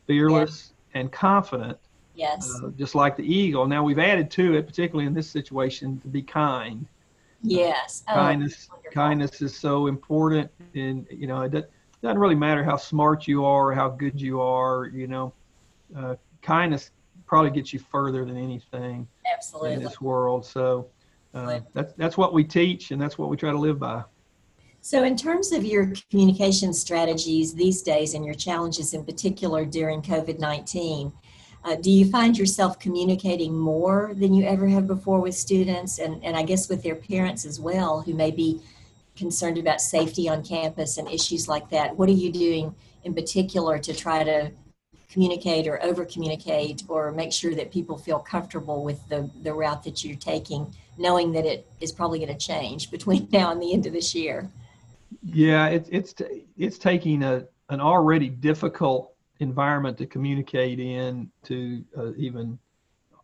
fearless, 0.07 0.73
and 0.93 1.11
confident. 1.11 1.77
Yes. 2.15 2.51
Uh, 2.61 2.69
just 2.77 2.93
like 2.93 3.15
the 3.15 3.23
eagle. 3.23 3.65
Now 3.67 3.83
we've 3.83 3.99
added 3.99 4.29
to 4.31 4.55
it, 4.55 4.67
particularly 4.67 5.07
in 5.07 5.13
this 5.13 5.29
situation, 5.29 5.99
to 6.01 6.07
be 6.07 6.21
kind. 6.21 6.85
Yes. 7.41 8.03
Uh, 8.07 8.15
kindness. 8.15 8.69
kindness 8.91 9.41
is 9.41 9.55
so 9.55 9.87
important, 9.87 10.51
and 10.75 11.07
you 11.09 11.27
know 11.27 11.41
it 11.41 11.51
doesn't 12.01 12.19
really 12.19 12.35
matter 12.35 12.63
how 12.63 12.77
smart 12.77 13.27
you 13.27 13.45
are 13.45 13.69
or 13.69 13.73
how 13.73 13.89
good 13.89 14.19
you 14.19 14.41
are. 14.41 14.87
You 14.87 15.07
know, 15.07 15.33
uh, 15.95 16.15
kindness 16.41 16.91
probably 17.31 17.49
gets 17.49 17.71
you 17.71 17.79
further 17.79 18.25
than 18.25 18.35
anything 18.35 19.07
Absolutely. 19.33 19.71
in 19.71 19.81
this 19.81 20.01
world. 20.01 20.45
So 20.45 20.89
uh, 21.33 21.61
that's 21.73 21.93
that's 21.93 22.17
what 22.17 22.33
we 22.33 22.43
teach, 22.43 22.91
and 22.91 23.01
that's 23.01 23.17
what 23.17 23.29
we 23.29 23.37
try 23.37 23.51
to 23.51 23.57
live 23.57 23.79
by. 23.79 24.03
So, 24.81 25.05
in 25.05 25.15
terms 25.15 25.53
of 25.53 25.63
your 25.63 25.93
communication 26.09 26.73
strategies 26.73 27.53
these 27.53 27.81
days 27.83 28.15
and 28.15 28.25
your 28.25 28.33
challenges 28.33 28.93
in 28.93 29.05
particular 29.05 29.63
during 29.63 30.01
COVID 30.01 30.39
19, 30.39 31.13
uh, 31.63 31.75
do 31.75 31.89
you 31.89 32.11
find 32.11 32.37
yourself 32.37 32.77
communicating 32.79 33.57
more 33.57 34.11
than 34.13 34.33
you 34.33 34.45
ever 34.45 34.67
have 34.67 34.85
before 34.85 35.21
with 35.21 35.35
students 35.35 35.99
and, 35.99 36.21
and 36.25 36.35
I 36.35 36.43
guess 36.43 36.67
with 36.67 36.83
their 36.83 36.95
parents 36.95 37.45
as 37.45 37.61
well, 37.61 38.01
who 38.01 38.13
may 38.13 38.31
be 38.31 38.59
concerned 39.15 39.57
about 39.57 39.79
safety 39.79 40.27
on 40.27 40.43
campus 40.43 40.97
and 40.97 41.07
issues 41.07 41.47
like 41.47 41.69
that? 41.69 41.95
What 41.95 42.09
are 42.09 42.19
you 42.23 42.29
doing 42.29 42.75
in 43.05 43.13
particular 43.13 43.79
to 43.79 43.93
try 43.93 44.25
to 44.25 44.51
communicate 45.11 45.67
or 45.67 45.83
over 45.83 46.05
communicate 46.05 46.83
or 46.87 47.11
make 47.11 47.33
sure 47.33 47.53
that 47.53 47.71
people 47.71 47.97
feel 47.97 48.19
comfortable 48.19 48.83
with 48.83 49.07
the, 49.09 49.29
the 49.43 49.53
route 49.53 49.83
that 49.83 50.03
you're 50.03 50.15
taking, 50.15 50.73
knowing 50.97 51.31
that 51.33 51.45
it 51.45 51.67
is 51.81 51.91
probably 51.91 52.19
going 52.19 52.35
to 52.35 52.45
change 52.45 52.89
between 52.97 53.27
now 53.31 53.51
and 53.51 53.61
the 53.61 53.73
end 53.73 53.85
of 53.85 53.93
this 53.93 54.15
year? 54.15 54.49
Yeah, 55.23 55.67
it's 55.67 55.89
it's 55.89 56.15
it's 56.57 56.77
taking 56.77 57.21
a 57.21 57.45
an 57.69 57.81
already 57.81 58.29
difficult 58.29 59.13
environment 59.39 59.97
to 59.97 60.05
communicate 60.05 60.79
in 60.79 61.29
to 61.43 61.83
uh, 61.97 62.13
even 62.15 62.57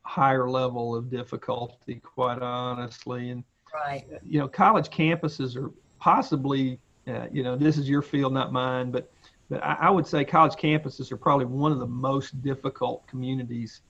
higher 0.04 0.50
level 0.50 0.96
of 0.96 1.10
difficulty, 1.10 1.96
quite 1.96 2.42
honestly. 2.42 3.30
And 3.30 3.44
Right. 3.74 4.06
you 4.26 4.40
know, 4.40 4.48
college 4.48 4.90
campuses 4.90 5.56
are 5.56 5.72
possibly, 6.00 6.80
uh, 7.08 7.28
you 7.32 7.44
know, 7.44 7.56
this 7.56 7.78
is 7.78 7.90
your 7.90 8.02
field, 8.02 8.34
not 8.34 8.52
mine, 8.52 8.92
but 8.92 9.12
but 9.50 9.64
I, 9.64 9.74
I 9.82 9.90
would 9.90 10.08
say 10.08 10.26
college 10.26 10.54
campuses 10.54 11.12
are 11.12 11.18
probably 11.18 11.46
one 11.46 11.72
of 11.72 11.80
the 11.80 11.88
most 11.88 12.42
difficult 12.42 13.08
communities 13.08 13.82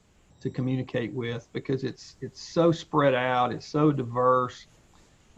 to 0.41 0.49
communicate 0.49 1.13
with 1.13 1.47
because 1.53 1.83
it's 1.83 2.15
it's 2.21 2.41
so 2.53 2.71
spread 2.71 3.15
out, 3.15 3.51
it's 3.51 3.67
so 3.67 3.91
diverse. 3.91 4.67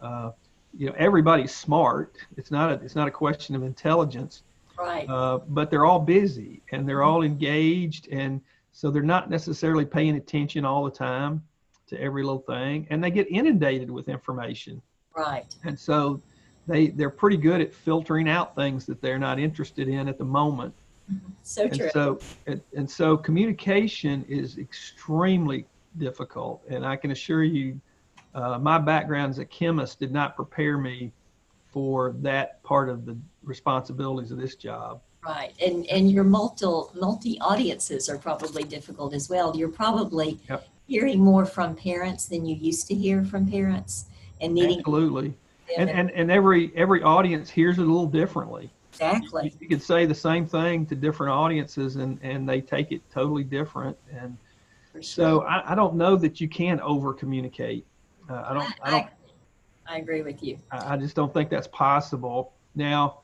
Uh, 0.02 0.32
you 0.78 0.88
know, 0.88 0.96
everybody's 0.98 1.56
smart. 1.56 2.18
It's 2.38 2.52
not 2.52 2.72
a 2.72 2.84
it's 2.84 2.96
not 2.96 3.08
a 3.08 3.12
question 3.12 3.56
of 3.56 3.64
intelligence, 3.64 4.44
Right. 4.78 5.10
uh, 5.10 5.40
but 5.48 5.70
they're 5.72 5.86
all 5.86 6.00
busy 6.00 6.64
and 6.72 6.88
they're 6.88 7.04
all 7.04 7.24
engaged, 7.24 8.08
and 8.12 8.42
so 8.72 8.92
they're 8.92 9.02
not 9.04 9.30
necessarily 9.30 9.86
paying 9.86 10.16
attention 10.16 10.66
all 10.66 10.84
the 10.84 10.92
time 10.92 11.44
to 11.88 12.00
every 12.00 12.24
little 12.24 12.42
thing, 12.42 12.86
and 12.90 13.04
they 13.04 13.10
get 13.12 13.28
inundated 13.32 13.90
with 13.90 14.10
information 14.10 14.82
Right. 15.16 15.54
and 15.64 15.78
so 15.80 16.22
they 16.70 16.88
they're 16.88 17.10
pretty 17.10 17.38
good 17.38 17.60
at 17.60 17.74
filtering 17.74 18.30
out 18.30 18.56
things 18.56 18.86
that 18.86 19.02
they're 19.02 19.20
not 19.20 19.40
interested 19.40 19.88
in 19.90 20.08
at 20.08 20.18
the 20.18 20.24
moment 20.24 20.74
So 21.44 21.64
and 21.68 21.76
true. 21.76 21.90
so 21.90 22.22
and, 22.48 22.62
and 22.78 22.90
so 22.90 23.18
communication 23.18 24.24
is 24.30 24.58
extremely 24.58 25.66
difficult 25.98 26.62
and 26.70 26.86
i 26.86 26.96
can 26.96 27.12
assure 27.12 27.44
you 27.44 27.80
uh, 28.36 28.60
my 28.60 28.78
background 28.78 29.32
as 29.32 29.40
a 29.40 29.46
chemist 29.46 30.00
did 30.00 30.12
not 30.12 30.36
prepare 30.36 30.78
me 30.78 31.12
for 31.72 32.16
that 32.20 32.62
part 32.64 32.88
of 32.90 33.06
the 33.06 33.18
responsibilities 33.44 34.32
of 34.32 34.38
this 34.38 34.56
job 34.56 35.02
Right. 35.26 35.52
And 35.62 35.86
and 35.88 36.10
your 36.10 36.24
multi 36.24 36.66
multi 36.98 37.38
audiences 37.42 38.08
are 38.08 38.18
probably 38.18 38.64
difficult 38.64 39.14
as 39.14 39.30
well. 39.30 39.54
You're 39.54 39.68
probably 39.68 40.40
Yep. 40.50 40.66
hearing 40.88 41.20
more 41.20 41.46
from 41.46 41.76
parents 41.76 42.26
than 42.26 42.46
you 42.46 42.56
used 42.56 42.88
to 42.88 42.96
hear 42.96 43.26
from 43.26 43.46
parents 43.46 44.06
and 44.40 44.54
needing 44.54 44.80
absolutely 44.80 45.36
and, 45.78 45.90
and 45.90 46.12
and 46.12 46.32
every 46.32 46.72
every 46.76 47.02
audience 47.04 47.50
hears 47.50 47.78
it 47.78 47.82
a 47.82 47.86
little 47.86 48.08
differently 48.08 48.72
exactly. 48.92 49.54
you 49.60 49.68
could 49.68 49.82
say 49.82 50.06
the 50.06 50.16
same 50.16 50.46
thing 50.46 50.86
to 50.86 50.96
different 50.96 51.32
audiences 51.34 51.96
and 51.96 52.20
and 52.22 52.48
they 52.48 52.62
take 52.62 52.92
it 52.92 53.02
totally 53.12 53.44
different 53.44 53.98
and 54.12 54.38
sure. 54.94 55.04
So 55.04 55.42
I, 55.42 55.72
I 55.72 55.76
don't 55.76 55.96
know 55.96 56.16
that 56.18 56.42
you 56.42 56.48
can 56.48 56.80
over 56.82 57.14
communicate. 57.14 57.86
Uh, 58.30 58.46
I 58.48 58.54
don't. 58.54 58.74
I 58.82 58.92
don't. 58.92 59.08
I 59.88 59.98
agree 59.98 60.22
with 60.22 60.44
you. 60.44 60.60
I 60.72 60.94
I 60.94 60.98
just 60.98 61.16
don't 61.16 61.34
think 61.34 61.50
that's 61.50 61.68
possible. 61.68 62.54
Now, 62.76 63.22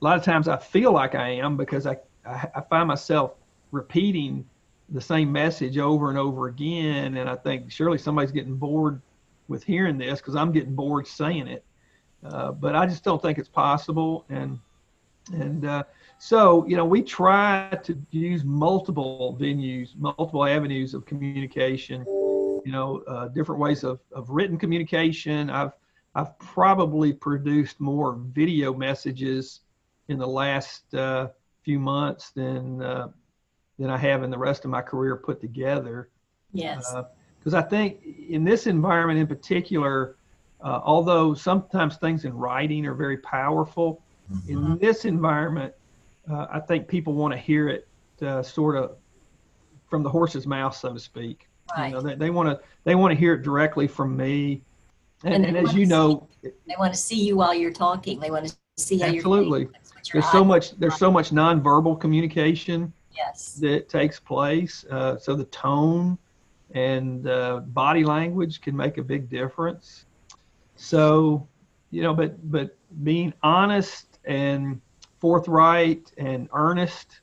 a 0.00 0.04
lot 0.04 0.18
of 0.18 0.24
times 0.24 0.48
I 0.48 0.56
feel 0.56 0.92
like 0.92 1.14
I 1.14 1.30
am 1.30 1.56
because 1.56 1.86
I 1.86 1.98
I, 2.26 2.48
I 2.56 2.60
find 2.62 2.88
myself 2.88 3.34
repeating 3.70 4.46
the 4.90 5.00
same 5.00 5.32
message 5.32 5.78
over 5.78 6.10
and 6.10 6.18
over 6.18 6.48
again, 6.48 7.16
and 7.16 7.28
I 7.28 7.36
think 7.36 7.70
surely 7.70 7.98
somebody's 7.98 8.32
getting 8.32 8.56
bored 8.56 9.00
with 9.48 9.64
hearing 9.64 9.98
this 9.98 10.20
because 10.20 10.36
I'm 10.36 10.52
getting 10.52 10.74
bored 10.74 11.06
saying 11.06 11.48
it. 11.48 11.64
Uh, 12.24 12.52
but 12.52 12.74
I 12.74 12.86
just 12.86 13.04
don't 13.04 13.20
think 13.20 13.38
it's 13.38 13.48
possible, 13.48 14.24
and 14.30 14.58
and 15.32 15.64
uh, 15.64 15.84
so 16.18 16.66
you 16.66 16.76
know 16.76 16.84
we 16.84 17.02
try 17.02 17.78
to 17.82 17.98
use 18.10 18.44
multiple 18.44 19.36
venues, 19.40 19.96
multiple 19.96 20.44
avenues 20.44 20.94
of 20.94 21.04
communication. 21.04 22.04
You 22.06 22.72
know, 22.72 23.02
uh, 23.06 23.28
different 23.28 23.60
ways 23.60 23.84
of, 23.84 24.00
of 24.12 24.30
written 24.30 24.56
communication. 24.56 25.50
I've 25.50 25.72
I've 26.14 26.38
probably 26.38 27.12
produced 27.12 27.78
more 27.78 28.14
video 28.14 28.72
messages 28.72 29.60
in 30.08 30.18
the 30.18 30.26
last 30.26 30.94
uh, 30.94 31.28
few 31.62 31.78
months 31.78 32.30
than 32.30 32.80
uh, 32.82 33.08
than 33.78 33.90
I 33.90 33.98
have 33.98 34.22
in 34.22 34.30
the 34.30 34.38
rest 34.38 34.64
of 34.64 34.70
my 34.70 34.80
career 34.80 35.16
put 35.16 35.40
together. 35.40 36.08
Yes. 36.52 36.94
Because 37.38 37.54
I 37.54 37.62
think 37.62 38.02
in 38.28 38.44
this 38.44 38.66
environment 38.66 39.18
in 39.18 39.26
particular, 39.26 40.16
uh, 40.64 40.80
although 40.82 41.34
sometimes 41.34 41.96
things 41.98 42.24
in 42.24 42.32
writing 42.32 42.86
are 42.86 42.94
very 42.94 43.18
powerful, 43.18 44.02
in 44.48 44.78
this 44.78 45.04
environment, 45.04 45.72
uh, 46.30 46.46
I 46.50 46.58
think 46.58 46.88
people 46.88 47.12
want 47.12 47.32
to 47.32 47.38
hear 47.38 47.68
it 47.68 47.86
uh, 48.22 48.42
sort 48.42 48.76
of 48.76 48.96
from 49.90 50.02
the 50.02 50.08
horse's 50.08 50.46
mouth, 50.46 50.74
so 50.74 50.94
to 50.94 50.98
speak. 50.98 51.46
right. 51.76 51.88
You 51.88 51.94
know, 51.94 52.00
they, 52.00 52.14
they 52.14 52.30
want 52.30 52.48
to 52.48 52.60
they 52.84 52.94
want 52.94 53.12
to 53.12 53.18
hear 53.18 53.34
it 53.34 53.42
directly 53.42 53.86
from 53.86 54.16
me. 54.16 54.62
And, 55.22 55.34
And 55.34 55.44
and, 55.46 55.56
as 55.56 55.66
wanna 55.66 55.78
you 55.78 55.84
see 55.84 55.90
know, 55.90 56.28
they 56.42 56.74
want 56.78 56.94
to 56.94 56.98
see 56.98 57.22
you 57.22 57.36
while 57.36 57.54
you're 57.54 57.70
talking. 57.72 58.18
They 58.18 58.30
want 58.30 58.48
to 58.48 58.56
see 58.78 58.98
how 58.98 59.08
Absolutely. 59.08 59.60
you're 59.60 59.70
That's 59.72 59.94
what 59.94 60.14
your 60.14 60.22
there's 60.22 60.32
so 60.32 60.44
much 60.44 60.72
there's 60.78 60.96
so 60.96 61.10
much 61.10 61.30
nonverbal 61.30 62.00
communication 62.00 62.92
Yes. 63.14 63.54
that 63.60 63.88
takes 63.88 64.18
place. 64.18 64.84
Uh, 64.90 65.18
so 65.18 65.36
the 65.36 65.44
tone 65.44 66.18
and 66.74 67.28
uh, 67.28 67.60
body 67.66 68.04
language 68.04 68.60
can 68.60 68.76
make 68.76 68.98
a 68.98 69.02
big 69.02 69.28
difference. 69.30 70.06
So, 70.76 71.46
you 71.90 72.02
know, 72.02 72.14
but 72.14 72.50
but 72.50 72.76
being 73.02 73.32
honest 73.42 74.18
and 74.24 74.80
forthright 75.20 76.12
and 76.18 76.48
earnest, 76.52 77.20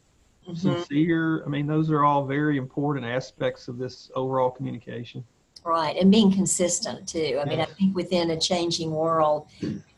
Mhm. 0.47 0.57
sincere, 0.57 1.43
I 1.45 1.49
mean, 1.49 1.67
those 1.67 1.91
are 1.91 2.03
all 2.03 2.25
very 2.25 2.57
important 2.57 3.05
aspects 3.05 3.67
of 3.67 3.77
this 3.77 4.09
overall 4.15 4.49
communication. 4.49 5.23
Right, 5.63 5.95
and 5.95 6.09
being 6.09 6.31
consistent 6.31 7.07
too. 7.07 7.39
I 7.39 7.45
mean, 7.45 7.59
I 7.59 7.65
think 7.65 7.95
within 7.95 8.31
a 8.31 8.39
changing 8.39 8.91
world, 8.91 9.45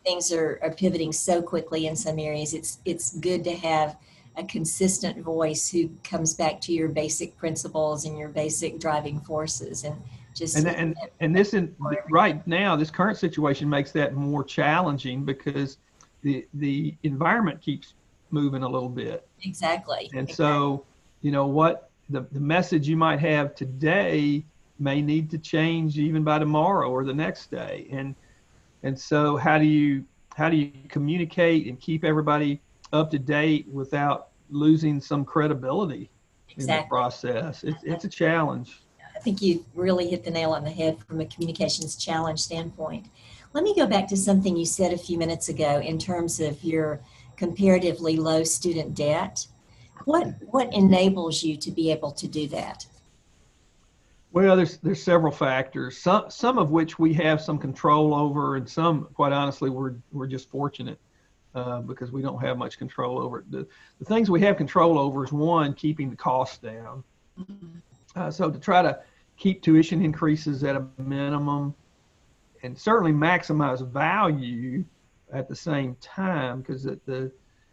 things 0.04 0.34
are, 0.34 0.60
are 0.62 0.72
pivoting 0.72 1.14
so 1.14 1.42
quickly 1.42 1.88
in 1.88 1.96
some 1.96 2.20
areas. 2.20 2.54
It's 2.54 2.80
it's 2.84 3.16
good 3.18 3.46
to 3.46 3.56
have 3.56 3.96
a 4.36 4.44
consistent 4.44 5.20
voice 5.20 5.70
who 5.70 5.90
comes 6.04 6.34
back 6.34 6.60
to 6.62 6.74
your 6.74 6.90
basic 6.90 7.38
principles 7.38 8.04
and 8.04 8.18
your 8.18 8.28
basic 8.28 8.80
driving 8.80 9.22
forces, 9.22 9.86
and 9.86 9.96
just 10.34 10.58
And 10.58 10.68
and 10.68 10.96
and 11.20 11.36
this 11.36 11.54
in 11.54 11.76
right 12.10 12.46
now, 12.48 12.76
this 12.76 12.92
current 12.92 13.18
situation 13.18 13.70
makes 13.70 13.92
that 13.92 14.14
more 14.14 14.44
challenging 14.44 15.24
because 15.26 15.78
the 16.22 16.48
the 16.56 16.96
environment 17.04 17.62
keeps 17.62 17.94
moving 18.32 18.64
a 18.64 18.70
little 18.70 18.90
bit. 18.90 19.28
exactly. 19.44 20.10
And 20.14 20.30
so, 20.30 20.86
you 21.22 21.32
know 21.32 21.46
what, 21.46 21.90
the, 22.10 22.22
the 22.32 22.40
message 22.40 22.88
you 22.88 22.98
might 22.98 23.20
have 23.20 23.56
today 23.56 24.44
may 24.80 25.02
need 25.02 25.30
to 25.32 25.38
change 25.38 25.98
even 25.98 26.24
by 26.24 26.40
tomorrow 26.40 26.90
or 26.90 27.06
the 27.06 27.14
next 27.14 27.52
day. 27.52 27.88
And 27.92 28.16
and 28.82 29.00
so 29.00 29.38
how 29.38 29.58
do 29.58 29.66
you 29.66 30.04
how 30.36 30.50
do 30.50 30.58
you 30.58 30.72
communicate 30.90 31.68
and 31.68 31.80
keep 31.80 32.04
everybody 32.04 32.60
up 32.92 33.12
to 33.12 33.20
date 33.20 33.68
without 33.72 34.30
losing 34.50 35.00
some 35.00 35.24
credibility 35.24 36.10
in 36.58 36.66
the 36.66 36.86
process? 36.90 37.64
It's 37.64 37.84
it's 37.84 38.06
a 38.06 38.10
challenge. 38.10 38.82
I 39.24 39.26
think 39.26 39.42
you 39.42 39.66
really 39.74 40.10
hit 40.10 40.26
the 40.26 40.32
nail 40.32 40.52
on 40.52 40.66
the 40.66 40.70
head 40.70 41.02
from 41.08 41.22
a 41.22 41.26
communications 41.26 41.96
challenge 41.96 42.42
standpoint. 42.42 43.06
Let 43.54 43.64
me 43.64 43.74
go 43.74 43.88
back 43.88 44.06
to 44.10 44.18
something 44.18 44.58
you 44.58 44.66
said 44.66 44.92
a 44.92 44.98
few 44.98 45.18
minutes 45.18 45.48
ago 45.48 45.80
in 45.80 45.98
terms 45.98 46.42
of 46.42 46.62
your 46.62 47.00
comparatively 47.38 48.18
low 48.18 48.44
student 48.44 48.96
debt. 48.96 49.48
What 50.04 50.28
what 50.52 50.74
enables 50.74 51.42
you 51.42 51.56
to 51.56 51.72
be 51.72 51.90
able 51.90 52.12
to 52.12 52.28
do 52.28 52.50
that? 52.50 52.86
Well, 54.34 54.58
there's 54.58 54.80
there's 54.80 55.02
several 55.02 55.32
factors. 55.32 55.98
Some 55.98 56.30
some 56.30 56.58
of 56.58 56.72
which 56.72 57.00
we 57.00 57.14
have 57.14 57.40
some 57.40 57.58
control 57.58 58.14
over, 58.14 58.58
and 58.58 58.70
some, 58.70 59.08
quite 59.14 59.32
honestly, 59.32 59.70
we're 59.70 59.94
we're 60.12 60.28
just 60.28 60.50
fortunate 60.50 61.00
uh, 61.56 61.80
because 61.80 62.12
we 62.12 62.22
don't 62.22 62.42
have 62.42 62.58
much 62.58 62.78
control 62.78 63.22
over 63.22 63.40
it. 63.40 63.52
The, 63.52 63.66
the 64.00 64.06
things 64.06 64.30
we 64.30 64.42
have 64.42 64.58
control 64.58 65.00
over 65.00 65.24
is 65.24 65.32
one, 65.32 65.74
keeping 65.76 66.10
the 66.10 66.18
costs 66.18 66.58
down. 66.58 67.06
Uh, 68.16 68.30
so 68.30 68.52
to 68.52 68.60
try 68.60 68.82
to 68.82 69.00
keep 69.44 69.62
tuition 69.62 70.02
increases 70.02 70.64
at 70.64 70.76
a 70.78 70.84
minimum, 70.98 71.76
and 72.64 72.72
certainly 72.78 73.12
maximize 73.12 73.86
value 73.86 74.86
at 75.34 75.50
the 75.50 75.56
same 75.56 75.98
time, 76.00 76.62
because 76.62 76.84
the, 76.84 76.98
the 77.06 77.30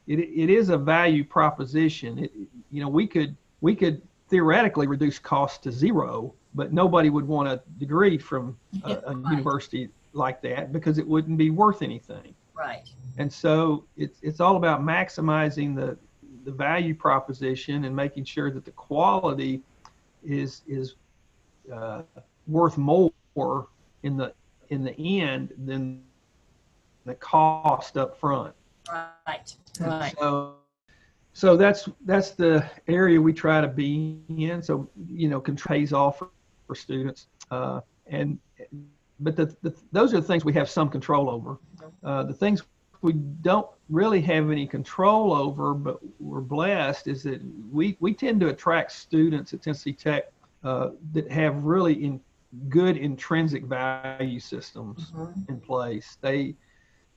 it, 0.09 0.19
it 0.19 0.51
is 0.51 0.71
a 0.71 0.77
value 0.77 1.23
proposition. 1.23 2.19
It, 2.25 2.33
you 2.73 2.81
know, 2.83 2.89
we 2.89 3.07
could 3.07 3.37
we 3.61 3.77
could 3.77 4.03
theoretically 4.29 4.89
reduce 4.89 5.19
costs 5.21 5.59
to 5.59 5.71
zero, 5.71 6.35
but 6.55 6.73
nobody 6.73 7.09
would 7.09 7.27
want 7.27 7.47
a 7.49 7.63
degree 7.79 8.19
from 8.19 8.57
a, 8.83 8.93
a 9.07 9.15
Right. 9.15 9.31
university 9.31 9.89
like 10.13 10.43
that 10.43 10.73
because 10.73 10.99
it 10.99 11.07
wouldn't 11.07 11.39
be 11.39 11.51
worth 11.51 11.83
anything. 11.83 12.35
Right. 12.53 12.83
And 13.19 13.33
so 13.33 13.85
it's 13.97 14.19
it's 14.23 14.41
all 14.41 14.57
about 14.57 14.83
maximizing 14.83 15.77
the 15.77 15.97
the 16.45 16.51
value 16.51 16.97
proposition 16.97 17.85
and 17.85 17.95
making 17.95 18.25
sure 18.25 18.51
that 18.51 18.65
the 18.65 18.73
quality 18.73 19.63
is 20.25 20.63
is 20.67 20.97
uh, 21.71 22.03
worth 22.47 22.77
more 22.77 23.13
in 24.03 24.17
the 24.17 24.33
in 24.69 24.85
the 24.85 25.21
end 25.21 25.53
than 25.67 26.03
the 27.05 27.15
cost 27.15 27.97
up 27.97 28.19
front. 28.19 28.55
Right. 29.27 29.55
Right. 29.81 30.15
So, 30.19 30.55
so 31.33 31.57
that's 31.57 31.89
that's 32.05 32.31
the 32.31 32.69
area 32.89 33.21
we 33.21 33.33
try 33.33 33.61
to 33.61 33.69
be 33.69 34.21
in. 34.29 34.63
So 34.63 34.89
you 35.07 35.29
know, 35.29 35.41
can 35.41 35.57
pays 35.57 35.93
off 35.93 36.19
for, 36.19 36.31
for 36.67 36.75
students, 36.75 37.29
uh, 37.51 37.81
and 38.07 38.39
but 39.21 39.37
the, 39.37 39.55
the 39.63 39.75
those 39.93 40.13
are 40.15 40.21
the 40.21 40.27
things 40.27 40.45
we 40.45 40.53
have 40.55 40.69
some 40.69 40.89
control 40.89 41.31
over. 41.31 41.59
Uh, 42.03 42.25
the 42.25 42.35
things 42.35 42.63
we 43.03 43.13
don't 43.13 43.67
really 43.89 44.21
have 44.21 44.51
any 44.51 44.67
control 44.67 45.33
over, 45.33 45.75
but 45.75 46.01
we're 46.21 46.41
blessed, 46.41 47.07
is 47.09 47.23
that 47.23 47.41
we, 47.73 47.97
we 48.01 48.13
tend 48.13 48.41
to 48.41 48.49
attract 48.49 48.93
students 48.93 49.55
at 49.55 49.63
Tennessee 49.63 49.93
Tech 49.93 50.31
uh, 50.65 50.91
that 51.13 51.31
have 51.31 51.65
really 51.65 52.05
in, 52.05 52.21
good 52.69 52.97
intrinsic 52.97 53.65
value 53.65 54.41
systems 54.41 55.13
Mhm. 55.13 55.49
in 55.49 55.61
place. 55.61 56.17
They 56.21 56.57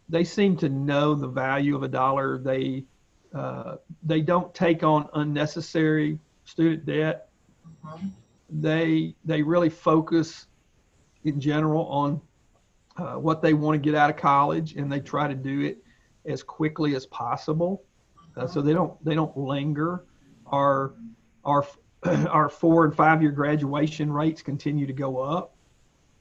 they 0.10 0.24
seem 0.24 0.58
to 0.58 0.70
know 0.70 1.16
the 1.16 1.28
value 1.28 1.76
of 1.76 1.84
a 1.84 1.88
dollar. 1.88 2.38
They 2.38 2.86
uh, 3.34 3.78
they 4.04 4.22
don't 4.22 4.54
take 4.54 4.84
on 4.84 5.10
unnecessary 5.14 6.20
student 6.46 6.86
debt. 6.86 7.30
Mhm. 7.86 8.12
They 8.50 9.16
they 9.26 9.42
really 9.42 9.70
focus 9.70 10.48
in 11.24 11.40
general 11.40 11.86
on 11.88 12.22
uh, 12.98 13.16
what 13.16 13.42
they 13.42 13.54
want 13.56 13.74
to 13.76 13.80
get 13.80 13.96
out 13.96 14.10
of 14.12 14.18
college, 14.18 14.76
and 14.76 14.92
they 14.92 15.00
try 15.00 15.28
to 15.28 15.34
do 15.34 15.62
it 15.62 15.84
as 16.26 16.44
quickly 16.44 16.96
as 16.96 17.08
possible. 17.08 17.82
Uh, 18.38 18.46
so 18.46 18.62
they 18.62 18.74
don't 18.74 19.04
they 19.04 19.16
don't 19.16 19.36
linger. 19.36 20.04
Our 20.48 20.94
our 21.44 21.66
our 22.30 22.50
four 22.50 22.86
and 22.86 22.96
five 22.96 23.22
year 23.22 23.32
graduation 23.32 24.12
rates 24.12 24.42
continue 24.42 24.86
to 24.86 24.94
go 24.94 25.20
up. 25.20 25.56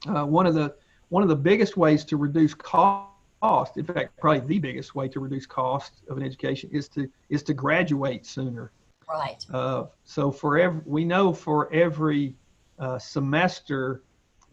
Uh, 0.07 0.25
one 0.25 0.47
of 0.47 0.55
the 0.55 0.75
one 1.09 1.23
of 1.23 1.29
the 1.29 1.37
biggest 1.37 1.77
ways 1.77 2.05
to 2.07 2.17
reduce 2.17 2.55
cost, 2.55 3.77
in 3.77 3.85
fact, 3.85 4.19
probably 4.19 4.41
the 4.41 4.59
biggest 4.59 4.95
way 4.95 5.09
to 5.09 5.21
reduce 5.21 5.47
cost 5.47 6.03
of 6.09 6.17
an 6.17 6.23
education 6.23 6.71
is 6.73 6.89
to 6.89 7.09
is 7.29 7.43
to 7.45 7.55
graduate 7.55 8.27
sooner. 8.27 8.73
Right. 9.09 9.45
Uh, 9.53 9.87
so 10.05 10.31
for 10.31 10.59
every, 10.59 10.81
we 10.87 11.05
know 11.05 11.33
for 11.33 11.73
every 11.73 12.35
uh, 12.79 12.99
semester 12.99 14.03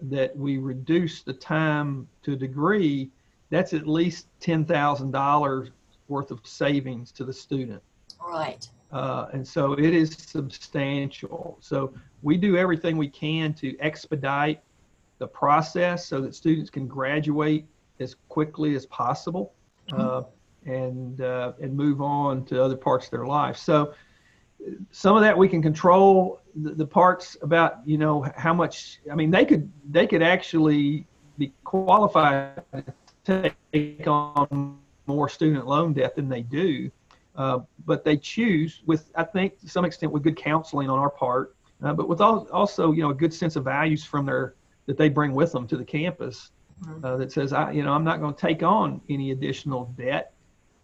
that 0.01 0.35
we 0.35 0.57
reduce 0.57 1.23
the 1.23 1.33
time 1.33 2.07
to 2.23 2.33
a 2.33 2.35
degree, 2.35 3.09
that's 3.49 3.73
at 3.73 3.87
least 3.87 4.27
ten 4.39 4.65
thousand 4.65 5.11
dollars 5.11 5.69
worth 6.07 6.31
of 6.31 6.39
savings 6.43 7.11
to 7.13 7.23
the 7.23 7.33
student. 7.33 7.81
Right. 8.25 8.67
Uh, 8.91 9.27
and 9.33 9.47
so 9.47 9.73
it 9.73 9.93
is 9.93 10.11
substantial. 10.11 11.57
So 11.61 11.93
we 12.23 12.37
do 12.37 12.57
everything 12.57 12.97
we 12.97 13.09
can 13.09 13.53
to 13.55 13.77
expedite 13.79 14.61
the 15.19 15.27
process 15.27 16.05
so 16.05 16.21
that 16.21 16.33
students 16.33 16.69
can 16.69 16.87
graduate 16.87 17.65
as 17.99 18.15
quickly 18.29 18.75
as 18.75 18.85
possible 18.85 19.53
uh, 19.91 20.23
and 20.65 21.21
uh, 21.21 21.53
and 21.61 21.75
move 21.75 22.01
on 22.01 22.45
to 22.45 22.63
other 22.63 22.77
parts 22.77 23.05
of 23.05 23.11
their 23.11 23.25
life. 23.25 23.57
So 23.57 23.93
some 24.91 25.15
of 25.15 25.21
that 25.21 25.37
we 25.37 25.47
can 25.47 25.61
control. 25.61 26.41
The, 26.55 26.71
the 26.71 26.85
parts 26.85 27.37
about 27.41 27.79
you 27.85 27.97
know 27.97 28.25
how 28.35 28.53
much. 28.53 28.99
I 29.11 29.15
mean, 29.15 29.31
they 29.31 29.45
could 29.45 29.71
they 29.89 30.07
could 30.07 30.23
actually 30.23 31.05
be 31.37 31.53
qualified 31.63 32.63
to 33.25 33.53
take 33.71 34.07
on 34.07 34.77
more 35.05 35.29
student 35.29 35.67
loan 35.67 35.93
debt 35.93 36.15
than 36.15 36.29
they 36.29 36.41
do. 36.41 36.91
Uh, 37.39 37.59
but 37.85 38.03
they 38.03 38.17
choose 38.17 38.81
with, 38.85 39.09
I 39.15 39.23
think, 39.23 39.61
to 39.61 39.69
some 39.69 39.85
extent, 39.85 40.11
with 40.11 40.23
good 40.23 40.35
counseling 40.35 40.89
on 40.89 40.99
our 40.99 41.09
part, 41.09 41.55
uh, 41.81 41.93
but 41.93 42.09
with 42.09 42.19
all, 42.19 42.45
also, 42.51 42.91
you 42.91 43.01
know, 43.01 43.11
a 43.11 43.13
good 43.13 43.33
sense 43.33 43.55
of 43.55 43.63
values 43.63 44.03
from 44.03 44.25
their 44.25 44.55
that 44.87 44.97
they 44.97 45.07
bring 45.07 45.31
with 45.33 45.53
them 45.53 45.65
to 45.67 45.77
the 45.77 45.85
campus 45.85 46.51
Mhm. 46.83 47.03
uh, 47.03 47.15
that 47.17 47.31
says, 47.31 47.53
I, 47.53 47.71
you 47.71 47.83
know, 47.83 47.93
I'm 47.93 48.03
not 48.03 48.19
going 48.19 48.33
to 48.33 48.39
take 48.39 48.61
on 48.61 48.99
any 49.09 49.31
additional 49.31 49.93
debt 49.97 50.33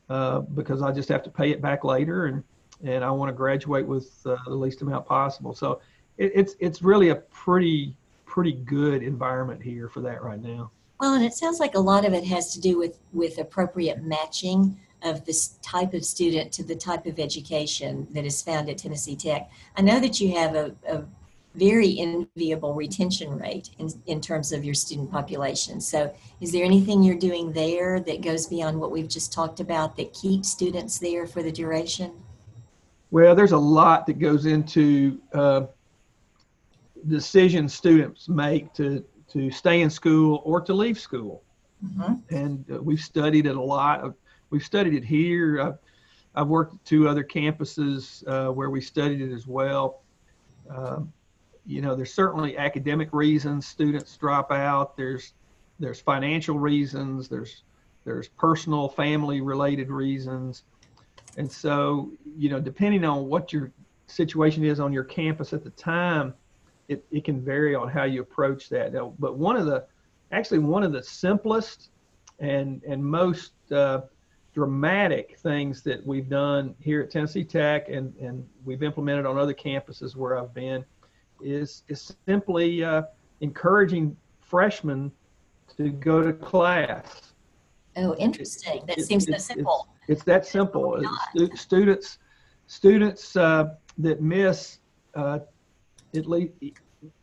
uh, 0.10 0.40
because 0.40 0.82
I 0.82 0.94
just 0.94 1.10
have 1.10 1.24
to 1.24 1.30
pay 1.30 1.52
it 1.52 1.62
back 1.62 1.84
later, 1.84 2.28
and 2.28 2.44
and 2.84 3.04
I 3.04 3.12
want 3.12 3.30
to 3.30 3.34
graduate 3.34 3.86
with 3.88 4.12
uh, 4.26 4.36
the 4.46 4.56
least 4.56 4.82
amount 4.82 5.06
possible. 5.06 5.54
So 5.54 5.82
it, 6.18 6.32
it's 6.36 6.56
it's 6.60 6.82
really 6.82 7.10
a 7.10 7.16
pretty 7.16 7.96
pretty 8.26 8.54
good 8.54 9.04
environment 9.04 9.62
here 9.62 9.90
for 9.90 10.02
that 10.02 10.22
right 10.24 10.42
now. 10.42 10.72
Well, 11.00 11.16
and 11.16 11.24
it 11.24 11.34
sounds 11.34 11.60
like 11.60 11.76
a 11.76 11.80
lot 11.80 12.06
of 12.06 12.14
it 12.14 12.26
has 12.26 12.54
to 12.54 12.62
do 12.62 12.78
with 12.78 13.00
with 13.14 13.40
appropriate 13.40 14.04
matching 14.04 14.78
of 15.04 15.26
this 15.26 15.58
type 15.62 15.94
of 15.94 16.04
student 16.04 16.52
to 16.54 16.64
the 16.64 16.76
type 16.76 17.06
of 17.06 17.20
education 17.20 18.08
that 18.12 18.26
is 18.26 18.42
found 18.42 18.70
at 18.70 18.78
Tennessee 18.78 19.16
Tech. 19.16 19.50
I 19.76 19.82
know 19.82 20.00
that 20.00 20.20
you 20.20 20.36
have 20.36 20.56
a, 20.56 20.76
a 20.88 21.04
very 21.54 22.00
enviable 22.00 22.74
retention 22.74 23.38
rate 23.38 23.70
in, 23.80 23.90
in 24.08 24.20
terms 24.20 24.52
of 24.52 24.66
your 24.66 24.74
student 24.74 25.12
population. 25.12 25.80
So, 25.80 26.14
is 26.42 26.52
there 26.52 26.66
anything 26.66 27.02
you're 27.02 27.16
doing 27.16 27.54
there 27.54 28.00
that 28.02 28.22
goes 28.22 28.48
beyond 28.48 28.80
what 28.80 28.92
we've 28.92 29.08
just 29.08 29.32
talked 29.32 29.60
about 29.60 29.96
that 29.98 30.14
keeps 30.14 30.50
students 30.50 31.00
there 31.00 31.26
for 31.26 31.42
the 31.44 31.52
duration? 31.52 32.12
Well, 33.12 33.36
there's 33.36 33.54
a 33.54 33.58
lot 33.58 34.06
that 34.08 34.20
goes 34.20 34.46
into 34.46 35.22
uh, 35.34 35.68
decisions 37.08 37.74
students 37.74 38.28
make 38.28 38.74
to 38.74 39.04
to 39.28 39.52
stay 39.52 39.82
in 39.82 39.90
school 39.90 40.42
or 40.46 40.62
to 40.62 40.74
leave 40.74 41.00
school, 41.00 41.42
Mhm. 41.84 42.22
and 42.30 42.66
uh, 42.72 42.82
we've 42.82 43.02
studied 43.02 43.46
it 43.48 43.56
a 43.56 43.62
lot. 43.62 44.02
Of, 44.02 44.16
we've 44.56 44.64
studied 44.64 44.94
it 44.94 45.04
here. 45.04 45.62
I've, 45.62 45.78
I've 46.34 46.48
worked 46.48 46.76
at 46.76 46.86
two 46.86 47.10
other 47.10 47.26
campuses 47.26 48.26
uh, 48.26 48.54
where 48.54 48.70
we 48.70 48.80
studied 48.80 49.20
it 49.20 49.34
as 49.34 49.48
well. 49.48 50.02
Um, 50.70 51.12
you 51.66 51.82
know, 51.82 51.94
there's 51.94 52.14
certainly 52.14 52.58
academic 52.58 53.10
reasons 53.12 53.68
students 53.68 54.16
drop 54.16 54.54
out. 54.54 54.96
There's 54.96 55.34
there's 55.78 56.00
financial 56.00 56.58
reasons. 56.58 57.28
There's 57.28 57.64
there's 58.06 58.30
personal, 58.30 58.88
family 58.88 59.42
related 59.42 59.90
reasons. 59.90 60.64
And 61.36 61.52
so, 61.52 62.12
you 62.38 62.50
know, 62.50 62.62
depending 62.62 63.04
on 63.04 63.28
what 63.28 63.52
your 63.52 63.74
situation 64.08 64.64
is 64.64 64.80
on 64.80 64.94
your 64.94 65.04
campus 65.04 65.52
at 65.52 65.66
the 65.66 65.72
time, 65.72 66.34
it, 66.88 67.04
it 67.12 67.26
can 67.26 67.44
vary 67.44 67.76
on 67.76 67.90
how 67.90 68.06
you 68.06 68.22
approach 68.22 68.70
that. 68.70 68.94
Now, 68.94 69.14
but 69.20 69.38
one 69.38 69.58
of 69.58 69.66
the, 69.66 69.86
actually 70.32 70.60
one 70.60 70.84
of 70.84 70.94
the 70.94 71.04
simplest 71.04 71.90
and, 72.40 72.82
and 72.88 73.04
most 73.04 73.52
uh, 73.72 74.02
dramatic 74.56 75.38
things 75.40 75.82
that 75.82 76.04
we've 76.08 76.30
done 76.30 76.74
here 76.80 77.02
at 77.02 77.12
Tennessee 77.12 77.44
Tech 77.44 77.90
and, 77.90 78.16
and 78.16 78.48
we've 78.64 78.84
implemented 78.84 79.26
on 79.26 79.38
other 79.38 79.54
campuses 79.54 80.16
where 80.16 80.40
I've 80.40 80.54
been 80.54 80.84
is, 81.42 81.84
is 81.90 82.16
simply 82.26 82.82
uh, 82.82 83.04
encouraging 83.42 84.16
freshmen 84.40 85.12
to 85.76 85.90
go 85.90 86.24
to 86.24 86.32
class. 86.32 87.34
Oh, 87.98 88.16
interesting. 88.16 88.82
That 88.88 88.98
It- 88.98 89.06
seems 89.06 89.28
so 89.28 89.38
simple. 89.38 89.90
It's 90.08 90.24
that 90.24 90.46
simple. 90.46 91.02
Why 91.02 91.18
Stu- 91.36 91.56
students, 91.58 92.20
students 92.68 93.36
uh, 93.36 93.76
that 93.98 94.22
miss 94.22 94.80
uh, 95.16 95.40
at 96.16 96.28
least 96.28 96.54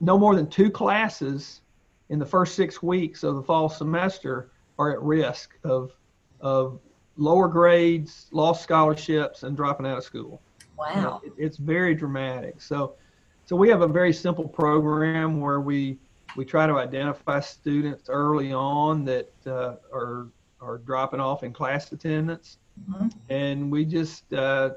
no 0.01 0.19
more 0.19 0.35
than 0.37 0.49
two 0.51 0.71
classes 0.71 1.63
in 2.11 2.19
the 2.19 2.27
first 2.27 2.57
six 2.57 2.83
weeks 2.83 3.23
of 3.23 3.37
the 3.37 3.43
fall 3.43 3.71
semester 3.71 4.51
are 4.79 4.93
at 4.93 5.01
risk 5.01 5.57
of 5.65 5.93
of 6.41 6.81
lower 7.17 7.49
grades, 7.49 8.29
lost 8.33 8.63
scholarships, 8.63 9.43
and 9.43 9.57
dropping 9.57 9.87
out 9.87 9.99
of 9.99 10.05
school. 10.05 10.41
Wow. 10.79 11.21
it- 11.25 11.33
it's 11.37 11.57
very 11.59 11.95
dramatic. 11.95 12.61
So, 12.61 12.95
so 13.45 13.55
we 13.55 13.69
have 13.69 13.83
a 13.83 13.87
very 13.87 14.13
simple 14.13 14.49
program 14.49 15.41
where 15.41 15.61
we 15.61 15.99
we 16.35 16.45
try 16.47 16.67
to 16.67 16.79
identify 16.79 17.41
students 17.41 18.09
early 18.09 18.53
on 18.53 19.05
that 19.05 19.31
uh, 19.47 19.75
are 19.93 20.29
are 20.61 20.79
dropping 20.79 21.21
off 21.21 21.43
in 21.45 21.53
class 21.53 21.93
attendance, 21.93 22.59
Mhm. 22.91 23.13
and 23.29 23.71
we 23.71 23.85
just 23.85 24.33
uh, 24.33 24.71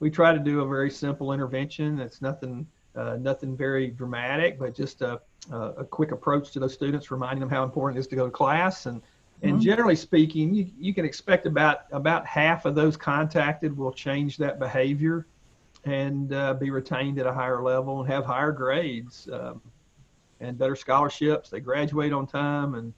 we 0.00 0.10
try 0.10 0.32
to 0.32 0.38
do 0.38 0.60
a 0.60 0.68
very 0.68 0.90
simple 0.90 1.32
intervention. 1.32 1.98
It's 1.98 2.20
nothing 2.20 2.66
uh, 2.94 3.16
nothing 3.20 3.56
very 3.56 3.88
dramatic, 3.88 4.58
but 4.58 4.74
just 4.74 5.00
a, 5.02 5.20
a 5.50 5.56
a 5.78 5.84
quick 5.84 6.12
approach 6.12 6.50
to 6.52 6.60
those 6.60 6.74
students, 6.74 7.10
reminding 7.10 7.40
them 7.40 7.48
how 7.50 7.62
important 7.64 7.96
it 7.96 8.00
is 8.00 8.06
to 8.08 8.16
go 8.16 8.26
to 8.26 8.30
class 8.30 8.86
and. 8.86 9.00
And 9.42 9.58
Mhm. 9.58 9.60
generally 9.60 9.96
speaking, 9.96 10.52
you, 10.52 10.66
you 10.76 10.92
can 10.92 11.04
expect 11.04 11.46
about 11.46 11.82
about 11.92 12.26
half 12.26 12.64
of 12.64 12.74
those 12.74 12.96
contacted 12.96 13.76
will 13.76 13.92
change 13.92 14.36
that 14.38 14.58
behavior 14.58 15.26
and 15.84 16.32
uh, 16.32 16.54
be 16.54 16.70
retained 16.70 17.18
at 17.18 17.26
a 17.26 17.32
higher 17.32 17.62
level 17.62 18.00
and 18.00 18.08
have 18.10 18.24
higher 18.24 18.50
grades 18.50 19.28
um, 19.32 19.62
and 20.40 20.58
better 20.58 20.74
scholarships. 20.74 21.50
They 21.50 21.60
graduate 21.60 22.12
on 22.12 22.26
time, 22.26 22.74
and 22.74 22.92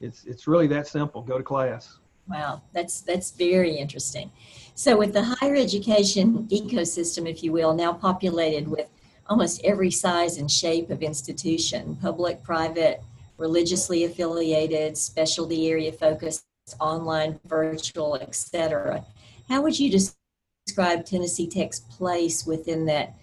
it's 0.00 0.24
it's 0.24 0.46
really 0.46 0.66
that 0.68 0.86
simple. 0.86 1.22
Go 1.22 1.38
to 1.38 1.44
class. 1.44 1.98
Wow, 2.28 2.60
that's 2.74 3.00
that's 3.00 3.30
very 3.30 3.74
interesting. 3.74 4.30
So, 4.74 4.96
with 4.98 5.14
the 5.14 5.22
higher 5.22 5.56
education 5.56 6.46
ecosystem, 6.48 7.28
if 7.28 7.42
you 7.42 7.52
will, 7.52 7.72
now 7.72 7.94
populated 7.94 8.68
with 8.68 8.88
almost 9.26 9.62
every 9.64 9.90
size 9.90 10.36
and 10.36 10.50
shape 10.50 10.90
of 10.90 11.02
institution, 11.02 11.96
public, 11.96 12.42
private, 12.42 13.02
religiously 13.38 14.04
affiliated, 14.04 14.96
specialty 14.98 15.70
area 15.70 15.92
focused, 15.92 16.44
online, 16.80 17.40
virtual, 17.46 18.16
etc. 18.16 19.04
How 19.48 19.62
would 19.62 19.78
you 19.78 19.90
describe 19.90 21.06
Tennessee 21.06 21.48
Tech's 21.48 21.80
place 21.80 22.44
within 22.46 22.84
that 22.86 23.14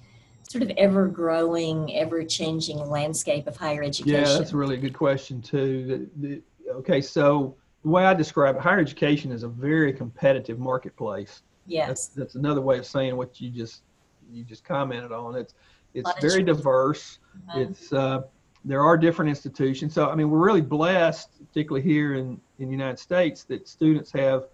sort 0.50 0.64
of 0.64 0.72
ever-growing, 0.78 1.96
ever-changing 1.96 2.80
landscape 2.90 3.46
of 3.46 3.56
higher 3.58 3.84
education? 3.84 4.22
Yeah, 4.22 4.38
that's 4.38 4.54
a 4.54 4.58
really 4.58 4.78
good 4.78 4.94
question 4.94 5.42
too. 5.42 6.10
The, 6.18 6.28
the, 6.28 6.42
okay, 6.78 7.02
so 7.02 7.56
the 7.84 7.90
way 7.90 8.06
I 8.06 8.14
describe 8.14 8.56
it, 8.56 8.62
higher 8.62 8.80
education 8.80 9.32
is 9.32 9.44
a 9.44 9.48
very 9.48 9.94
competitive 9.94 10.58
marketplace. 10.58 11.44
yes. 11.68 11.88
That's 11.88 12.08
that's 12.08 12.36
another 12.36 12.62
way 12.62 12.80
of 12.80 12.86
saying 12.86 13.16
what 13.16 13.40
you 13.40 13.50
just 13.50 13.84
you 14.32 14.44
just 14.44 14.64
commented 14.64 15.12
on. 15.12 15.36
It's 15.36 15.54
it's 15.94 16.12
very 16.20 16.44
diverse. 16.44 17.20
Uh, 17.54 17.60
It's 17.60 17.94
uh, 17.94 18.24
there 18.66 18.82
are 18.82 18.98
different 18.98 19.30
institutions. 19.30 19.94
So 19.94 20.10
I 20.10 20.16
mean, 20.16 20.30
we're 20.30 20.44
really 20.44 20.62
blessed, 20.62 21.30
particularly 21.48 21.88
here 21.88 22.16
in 22.16 22.42
in 22.60 22.66
the 22.66 22.72
United 22.72 23.00
States, 23.00 23.44
that 23.46 23.68
students 23.68 24.12
have 24.12 24.48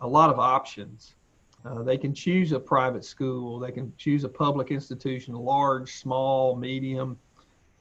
a 0.00 0.06
lot 0.06 0.30
of 0.30 0.38
options. 0.38 1.14
Uh, 1.64 1.82
they 1.82 1.96
can 1.96 2.12
choose 2.12 2.52
a 2.52 2.60
private 2.60 3.04
school, 3.04 3.58
they 3.58 3.72
can 3.72 3.92
choose 3.96 4.24
a 4.24 4.28
public 4.28 4.70
institution, 4.70 5.34
large, 5.34 5.94
small, 5.94 6.54
medium. 6.54 7.18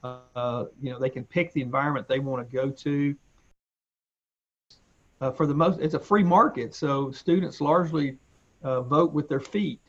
Uh, 0.03 0.65
you 0.81 0.91
know, 0.91 0.99
they 0.99 1.09
can 1.09 1.23
pick 1.25 1.51
the 1.53 1.61
environment 1.61 2.07
they 2.07 2.19
want 2.19 2.49
to 2.49 2.55
go 2.55 2.69
to. 2.69 3.15
Uh, 5.21 5.31
for 5.31 5.45
the 5.45 5.53
most, 5.53 5.79
it's 5.79 5.93
a 5.93 5.99
free 5.99 6.23
market, 6.23 6.73
so 6.75 7.11
students 7.11 7.61
largely 7.61 8.17
uh, 8.63 8.81
vote 8.81 9.13
with 9.13 9.27
their 9.27 9.39
feet. 9.39 9.79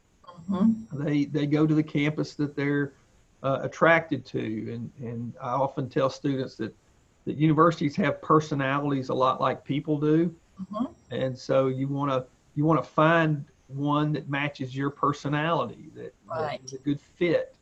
Mm-hmm. 0.50 1.04
They 1.04 1.24
they 1.26 1.46
go 1.46 1.66
to 1.66 1.74
the 1.74 1.82
campus 1.82 2.34
that 2.34 2.56
they're 2.56 2.92
uh, 3.44 3.60
attracted 3.62 4.24
to, 4.24 4.72
and 4.72 4.90
and 4.98 5.34
I 5.40 5.50
often 5.50 5.88
tell 5.88 6.10
students 6.10 6.56
that 6.56 6.74
that 7.26 7.36
universities 7.36 7.94
have 7.96 8.20
personalities 8.20 9.10
a 9.10 9.14
lot 9.14 9.40
like 9.40 9.64
people 9.64 9.98
do, 9.98 10.34
mm-hmm. 10.60 10.86
and 11.10 11.38
so 11.38 11.68
you 11.68 11.86
want 11.86 12.10
to 12.10 12.26
you 12.54 12.64
want 12.64 12.82
to 12.82 12.88
find 12.88 13.44
one 13.68 14.12
that 14.12 14.28
matches 14.28 14.76
your 14.76 14.90
personality 14.90 15.90
that, 15.94 16.14
right. 16.26 16.60
that 16.60 16.64
is 16.64 16.72
a 16.74 16.78
good 16.78 17.00
fit 17.00 17.54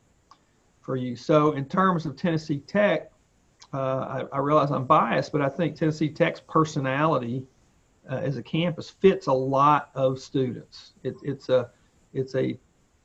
for 0.81 0.95
you. 0.95 1.15
So 1.15 1.53
in 1.53 1.65
terms 1.65 2.05
of 2.05 2.15
Tennessee 2.15 2.59
Tech, 2.59 3.11
uh, 3.73 3.77
I, 4.33 4.35
I, 4.35 4.39
realize 4.39 4.69
I'm 4.69 4.85
biased, 4.85 5.31
but 5.31 5.41
I 5.41 5.47
think 5.47 5.75
Tennessee 5.75 6.09
Tech's 6.09 6.41
personality 6.41 7.43
uh, 8.09 8.15
as 8.15 8.37
a 8.37 8.43
campus 8.43 8.89
fits 8.89 9.27
a 9.27 9.33
lot 9.33 9.89
of 9.95 10.19
students. 10.19 10.93
It, 11.03 11.15
it's 11.23 11.49
a 11.49 11.69
it's 12.13 12.35
a 12.35 12.59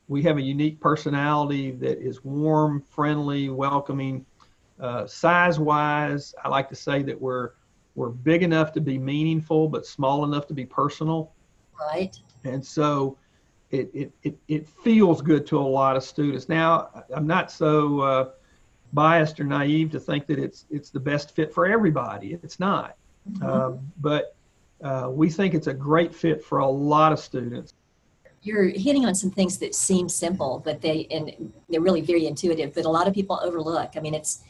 we 0.08 0.22
have 0.22 0.38
a 0.38 0.42
unique 0.42 0.80
personality 0.80 1.70
that 1.72 1.98
is 1.98 2.24
warm, 2.24 2.80
friendly, 2.80 3.50
welcoming. 3.50 4.24
Uh, 4.80 5.06
size 5.06 5.58
wise, 5.58 6.34
I 6.42 6.48
like 6.48 6.68
to 6.70 6.76
say 6.76 7.02
that 7.02 7.20
we're 7.20 7.50
we're 7.94 8.10
big 8.10 8.42
enough 8.42 8.72
to 8.72 8.80
be 8.80 8.96
meaningful, 8.96 9.68
but 9.68 9.84
small 9.84 10.24
enough 10.24 10.46
to 10.46 10.54
be 10.54 10.64
personal. 10.64 11.32
Right. 11.78 12.16
And 12.44 12.64
so 12.64 13.18
it, 13.70 13.90
it, 13.92 14.12
it, 14.22 14.38
it 14.46 14.68
feels 14.68 15.20
good 15.20 15.46
to 15.48 15.58
a 15.58 15.60
lot 15.60 15.96
of 15.96 16.04
students. 16.04 16.48
Now, 16.48 17.04
I'm 17.12 17.26
not 17.26 17.50
so 17.50 18.00
uh, 18.00 18.28
biased 18.92 19.40
or 19.40 19.44
naive 19.44 19.90
to 19.90 20.00
think 20.00 20.26
that 20.28 20.38
it's, 20.38 20.64
it's 20.70 20.90
the 20.90 21.00
best 21.00 21.34
fit 21.34 21.52
for 21.52 21.66
everybody. 21.66 22.38
It's 22.42 22.60
not. 22.60 22.96
Mm-hmm. 23.28 23.44
Um, 23.44 23.92
but 24.00 24.36
uh, 24.80 25.08
we 25.10 25.28
think 25.28 25.54
it's 25.54 25.66
a 25.66 25.74
great 25.74 26.14
fit 26.14 26.44
for 26.44 26.58
a 26.58 26.68
lot 26.68 27.12
of 27.12 27.18
students. 27.18 27.74
You're 28.42 28.68
hitting 28.68 29.04
on 29.04 29.14
some 29.14 29.30
things 29.30 29.58
that 29.58 29.74
seem 29.74 30.08
simple, 30.08 30.62
but 30.64 30.80
they 30.80 31.06
and 31.10 31.52
they're 31.68 31.80
really 31.80 32.00
very 32.00 32.26
intuitive. 32.26 32.74
But 32.74 32.84
a 32.84 32.90
lot 32.90 33.08
of 33.08 33.14
people 33.14 33.40
overlook. 33.42 33.92
I 33.96 34.00
mean, 34.00 34.14
it's 34.14 34.42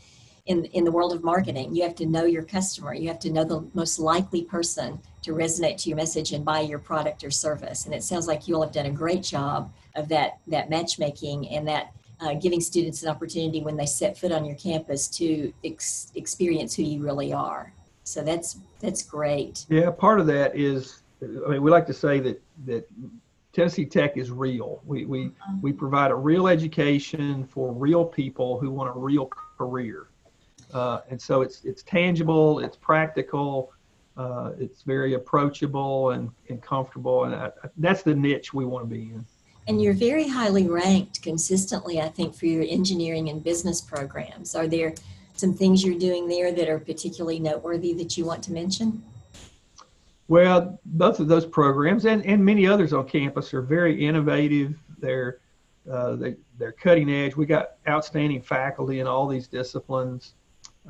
in 0.46 0.64
in 0.66 0.84
the 0.84 0.92
world 0.92 1.12
of 1.12 1.24
marketing. 1.24 1.74
You 1.74 1.82
have 1.84 1.94
to 1.96 2.06
know 2.06 2.24
your 2.24 2.42
customer. 2.42 2.94
You 2.94 3.08
have 3.08 3.18
to 3.20 3.30
know 3.30 3.44
the 3.44 3.66
most 3.74 3.98
likely 3.98 4.42
person 4.44 5.00
to 5.22 5.32
resonate 5.32 5.76
to 5.82 5.88
your 5.88 5.96
message 5.96 6.32
and 6.32 6.44
buy 6.44 6.60
your 6.60 6.78
product 6.78 7.24
or 7.24 7.30
service. 7.30 7.86
And 7.86 7.94
it 7.94 8.02
sounds 8.02 8.26
like 8.26 8.48
you 8.48 8.54
all 8.54 8.62
have 8.62 8.72
done 8.72 8.86
a 8.86 8.90
great 8.90 9.22
job 9.22 9.72
of 9.94 10.08
that 10.08 10.38
that 10.48 10.70
matchmaking 10.70 11.48
and 11.48 11.66
that 11.68 11.92
uh, 12.20 12.34
giving 12.34 12.60
students 12.60 13.02
an 13.02 13.08
opportunity 13.08 13.60
when 13.60 13.76
they 13.76 13.86
set 13.86 14.18
foot 14.18 14.32
on 14.32 14.44
your 14.44 14.56
campus 14.56 15.08
to 15.08 15.52
ex- 15.64 16.10
experience 16.14 16.74
who 16.74 16.82
you 16.82 17.02
really 17.02 17.32
are. 17.32 17.72
So 18.04 18.22
that's 18.22 18.58
that's 18.80 19.02
great. 19.02 19.66
Yeah, 19.68 19.90
part 19.90 20.18
of 20.18 20.26
that 20.28 20.56
is, 20.56 21.02
I 21.22 21.50
mean, 21.50 21.62
we 21.62 21.70
like 21.70 21.86
to 21.86 21.94
say 21.94 22.20
that 22.20 22.42
that 22.64 22.88
Tennessee 23.52 23.86
Tech 23.86 24.16
is 24.16 24.30
real. 24.30 24.80
We 24.84 25.04
we 25.04 25.26
uh-huh. 25.26 25.56
we 25.62 25.72
provide 25.72 26.10
a 26.10 26.14
real 26.14 26.48
education 26.48 27.44
for 27.46 27.72
real 27.72 28.04
people 28.04 28.58
who 28.58 28.70
want 28.70 28.94
a 28.94 28.98
real 28.98 29.26
career, 29.58 30.08
uh, 30.74 31.00
and 31.08 31.20
so 31.20 31.40
it's 31.40 31.64
it's 31.64 31.82
tangible, 31.82 32.58
it's 32.60 32.76
practical, 32.76 33.72
uh, 34.16 34.52
it's 34.58 34.82
very 34.82 35.14
approachable 35.14 36.10
and, 36.10 36.30
and 36.48 36.60
comfortable, 36.60 37.24
and 37.24 37.34
I, 37.34 37.50
that's 37.78 38.02
the 38.02 38.14
niche 38.14 38.52
we 38.52 38.64
want 38.64 38.88
to 38.88 38.94
be 38.94 39.10
in. 39.10 39.24
And 39.66 39.82
you're 39.82 39.94
very 39.94 40.26
highly 40.26 40.66
ranked 40.66 41.22
consistently, 41.22 42.00
I 42.00 42.08
think, 42.08 42.34
for 42.34 42.46
your 42.46 42.64
engineering 42.66 43.28
and 43.28 43.44
business 43.44 43.82
programs. 43.82 44.54
Are 44.54 44.66
there 44.66 44.94
some 45.34 45.52
things 45.54 45.84
you're 45.84 45.98
doing 45.98 46.26
there 46.26 46.52
that 46.52 46.68
are 46.68 46.78
particularly 46.78 47.38
noteworthy 47.38 47.92
that 47.94 48.16
you 48.16 48.24
want 48.24 48.42
to 48.44 48.52
mention? 48.52 49.02
Well, 50.28 50.78
both 50.84 51.20
of 51.20 51.28
those 51.28 51.46
programs 51.46 52.04
and, 52.04 52.24
and 52.26 52.44
many 52.44 52.66
others 52.66 52.92
on 52.92 53.08
campus 53.08 53.52
are 53.54 53.62
very 53.62 54.04
innovative. 54.04 54.78
They're 54.98 55.40
uh, 55.90 56.16
they, 56.16 56.36
they're 56.58 56.72
cutting 56.72 57.10
edge. 57.10 57.34
We 57.34 57.46
got 57.46 57.76
outstanding 57.88 58.42
faculty 58.42 59.00
in 59.00 59.06
all 59.06 59.26
these 59.26 59.48
disciplines. 59.48 60.34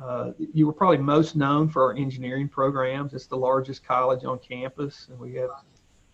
Uh, 0.01 0.31
you 0.53 0.67
were 0.67 0.73
probably 0.73 0.97
most 0.97 1.37
known 1.37 1.69
for 1.69 1.83
our 1.83 1.95
engineering 1.95 2.49
programs. 2.49 3.13
It's 3.13 3.27
the 3.27 3.37
largest 3.37 3.85
college 3.85 4.25
on 4.25 4.39
campus, 4.39 5.07
and 5.09 5.17
we 5.17 5.35
have 5.35 5.51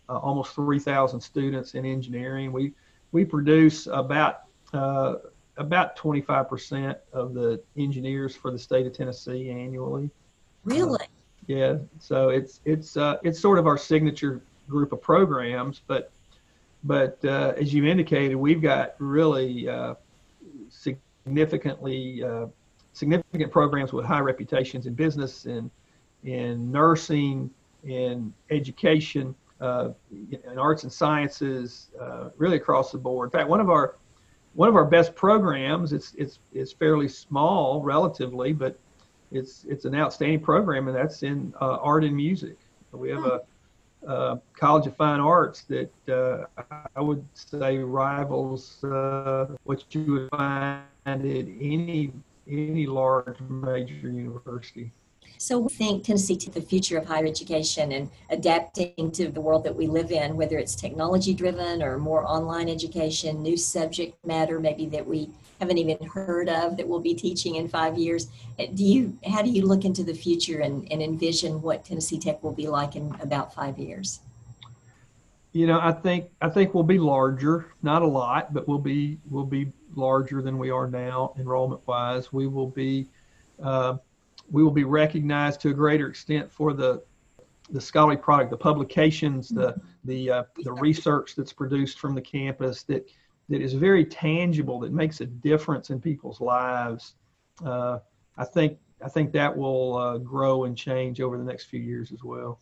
uh, 0.07 0.17
almost 0.17 0.53
3,000 0.53 1.19
students 1.19 1.73
in 1.73 1.83
engineering. 1.83 2.51
We 2.51 2.73
we 3.11 3.25
produce 3.25 3.87
about 3.87 4.41
uh, 4.73 5.15
about 5.57 5.97
25% 5.97 6.95
of 7.13 7.33
the 7.33 7.61
engineers 7.77 8.35
for 8.35 8.51
the 8.51 8.59
state 8.59 8.85
of 8.85 8.93
Tennessee 8.93 9.49
annually. 9.49 10.11
Really? 10.63 11.05
Yeah. 11.47 11.77
So 11.99 12.29
it's 12.29 12.61
it's 12.65 12.97
uh, 12.97 13.17
it's 13.23 13.39
sort 13.39 13.59
of 13.59 13.67
our 13.67 13.77
signature 13.77 14.41
group 14.69 14.91
of 14.93 15.01
programs, 15.01 15.81
but 15.87 16.11
but 16.83 17.17
uh, 17.25 17.53
as 17.57 17.73
you 17.73 17.85
indicated, 17.85 18.35
we've 18.35 18.61
got 18.61 18.95
really 18.99 19.69
significantly 20.69 22.23
significant 22.95 23.51
programs 23.51 23.91
with 23.91 24.05
high 24.05 24.19
reputations 24.19 24.85
in 24.85 24.93
business 24.93 25.45
and 25.45 25.69
in 26.23 26.71
nursing, 26.71 27.49
in 27.83 28.33
education, 28.49 29.35
uh, 29.61 29.89
in 30.31 30.57
arts 30.57 30.83
and 30.83 30.91
sciences, 30.91 31.91
uh, 32.01 32.29
really 32.37 32.57
across 32.57 32.91
the 32.91 32.97
board. 32.97 33.27
In 33.27 33.31
fact, 33.31 33.49
one 33.49 33.59
of 33.59 33.69
our 33.69 33.95
one 34.53 34.69
of 34.69 34.75
our 34.75 34.85
best 34.85 35.13
programs, 35.15 35.91
it's 35.93 36.13
it's 36.17 36.39
it's 36.53 36.71
fairly 36.71 37.07
small 37.07 37.81
relatively, 37.81 38.53
but 38.53 38.79
it's 39.35 39.65
it's 39.65 39.85
an 39.85 39.95
outstanding 39.95 40.39
program, 40.39 40.87
and 40.87 40.95
that's 40.95 41.23
in 41.23 41.53
uh, 41.61 41.77
art 41.81 42.03
and 42.03 42.15
music. 42.15 42.57
We 42.91 43.09
have 43.09 43.25
a, 43.25 43.41
a, 44.07 44.41
College 44.57 44.87
of 44.87 44.95
Fine 44.95 45.19
Arts 45.19 45.63
that 45.63 45.91
uh, 46.09 46.45
I 46.95 47.01
would 47.01 47.25
say 47.33 47.77
rivals 47.79 48.83
uh, 48.83 49.47
what 49.63 49.83
you 49.93 50.13
would 50.13 50.29
find 50.29 50.83
at 51.05 51.19
any 51.19 52.13
any 52.47 52.85
large 52.85 53.39
major 53.41 54.09
university. 54.09 54.91
So 55.37 55.59
we 55.59 55.69
think 55.69 56.03
Tennessee 56.03 56.35
to 56.37 56.49
the 56.49 56.61
future 56.61 56.97
of 56.97 57.05
higher 57.05 57.25
education 57.25 57.91
and 57.91 58.09
adapting 58.29 59.11
to 59.11 59.29
the 59.29 59.41
world 59.41 59.63
that 59.63 59.75
we 59.75 59.87
live 59.87 60.11
in, 60.11 60.35
whether 60.37 60.57
it's 60.57 60.75
technology 60.75 61.33
driven 61.33 61.83
or 61.83 61.97
more 61.97 62.25
online 62.25 62.69
education, 62.69 63.43
new 63.43 63.57
subject 63.57 64.23
matter 64.25 64.59
maybe 64.59 64.85
that 64.87 65.05
we 65.05 65.29
haven't 65.59 65.77
even 65.77 66.05
heard 66.07 66.49
of 66.49 66.77
that 66.77 66.87
we'll 66.87 66.99
be 66.99 67.13
teaching 67.13 67.55
in 67.55 67.67
five 67.67 67.97
years. 67.97 68.27
Uh, 68.59 68.65
do 68.73 68.83
you 68.83 69.17
how 69.25 69.41
do 69.41 69.49
you 69.49 69.65
look 69.65 69.85
into 69.85 70.03
the 70.03 70.13
future 70.13 70.59
and, 70.59 70.91
and 70.91 71.01
envision 71.01 71.61
what 71.61 71.85
Tennessee 71.85 72.19
Tech 72.19 72.43
will 72.43 72.53
be 72.53 72.67
like 72.67 72.95
in 72.95 73.15
about 73.21 73.53
five 73.53 73.77
years? 73.77 74.19
You 75.53 75.67
know, 75.67 75.79
I 75.81 75.93
think 75.93 76.29
I 76.41 76.49
think 76.49 76.73
we'll 76.73 76.83
be 76.83 76.99
larger, 76.99 77.67
not 77.81 78.01
a 78.01 78.07
lot, 78.07 78.53
but 78.53 78.67
we'll 78.67 78.77
be 78.77 79.17
we'll 79.29 79.45
be 79.45 79.71
larger 79.95 80.41
than 80.41 80.57
we 80.57 80.69
are 80.69 80.87
now 80.87 81.33
enrollment 81.39 81.81
wise. 81.87 82.33
We 82.33 82.47
will 82.47 82.67
be 82.67 83.07
uh, 83.63 83.97
we 84.51 84.63
will 84.63 84.71
be 84.71 84.83
recognized 84.83 85.61
to 85.61 85.69
a 85.69 85.73
greater 85.73 86.07
extent 86.07 86.51
for 86.51 86.73
the 86.73 87.03
the 87.71 87.81
scholarly 87.81 88.17
product, 88.17 88.51
the 88.51 88.57
publications, 88.57 89.49
the 89.49 89.75
the 90.03 90.29
uh, 90.29 90.43
the 90.63 90.73
research 90.73 91.35
that's 91.35 91.53
produced 91.53 91.99
from 91.99 92.13
the 92.13 92.21
campus 92.21 92.83
that 92.83 93.09
that 93.49 93.61
is 93.61 93.73
very 93.73 94.05
tangible, 94.05 94.79
that 94.79 94.91
makes 94.91 95.21
a 95.21 95.25
difference 95.25 95.89
in 95.89 95.99
people's 95.99 96.41
lives. 96.41 97.15
Uh, 97.63 97.99
I 98.37 98.45
think 98.45 98.77
I 99.03 99.09
think 99.09 99.31
that 99.33 99.55
will 99.55 99.97
uh, 99.97 100.17
grow 100.17 100.65
and 100.65 100.77
change 100.77 101.21
over 101.21 101.37
the 101.37 101.43
next 101.43 101.65
few 101.65 101.79
years 101.79 102.11
as 102.11 102.23
well. 102.23 102.59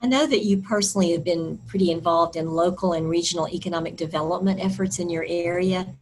I 0.00 0.06
know 0.06 0.26
that 0.26 0.44
you 0.44 0.58
personally 0.58 1.12
have 1.12 1.24
been 1.24 1.58
pretty 1.66 1.90
involved 1.90 2.36
in 2.36 2.48
local 2.48 2.92
and 2.92 3.08
regional 3.08 3.48
economic 3.48 3.96
development 3.96 4.60
efforts 4.60 4.98
in 4.98 5.10
your 5.10 5.24
area. 5.28 5.94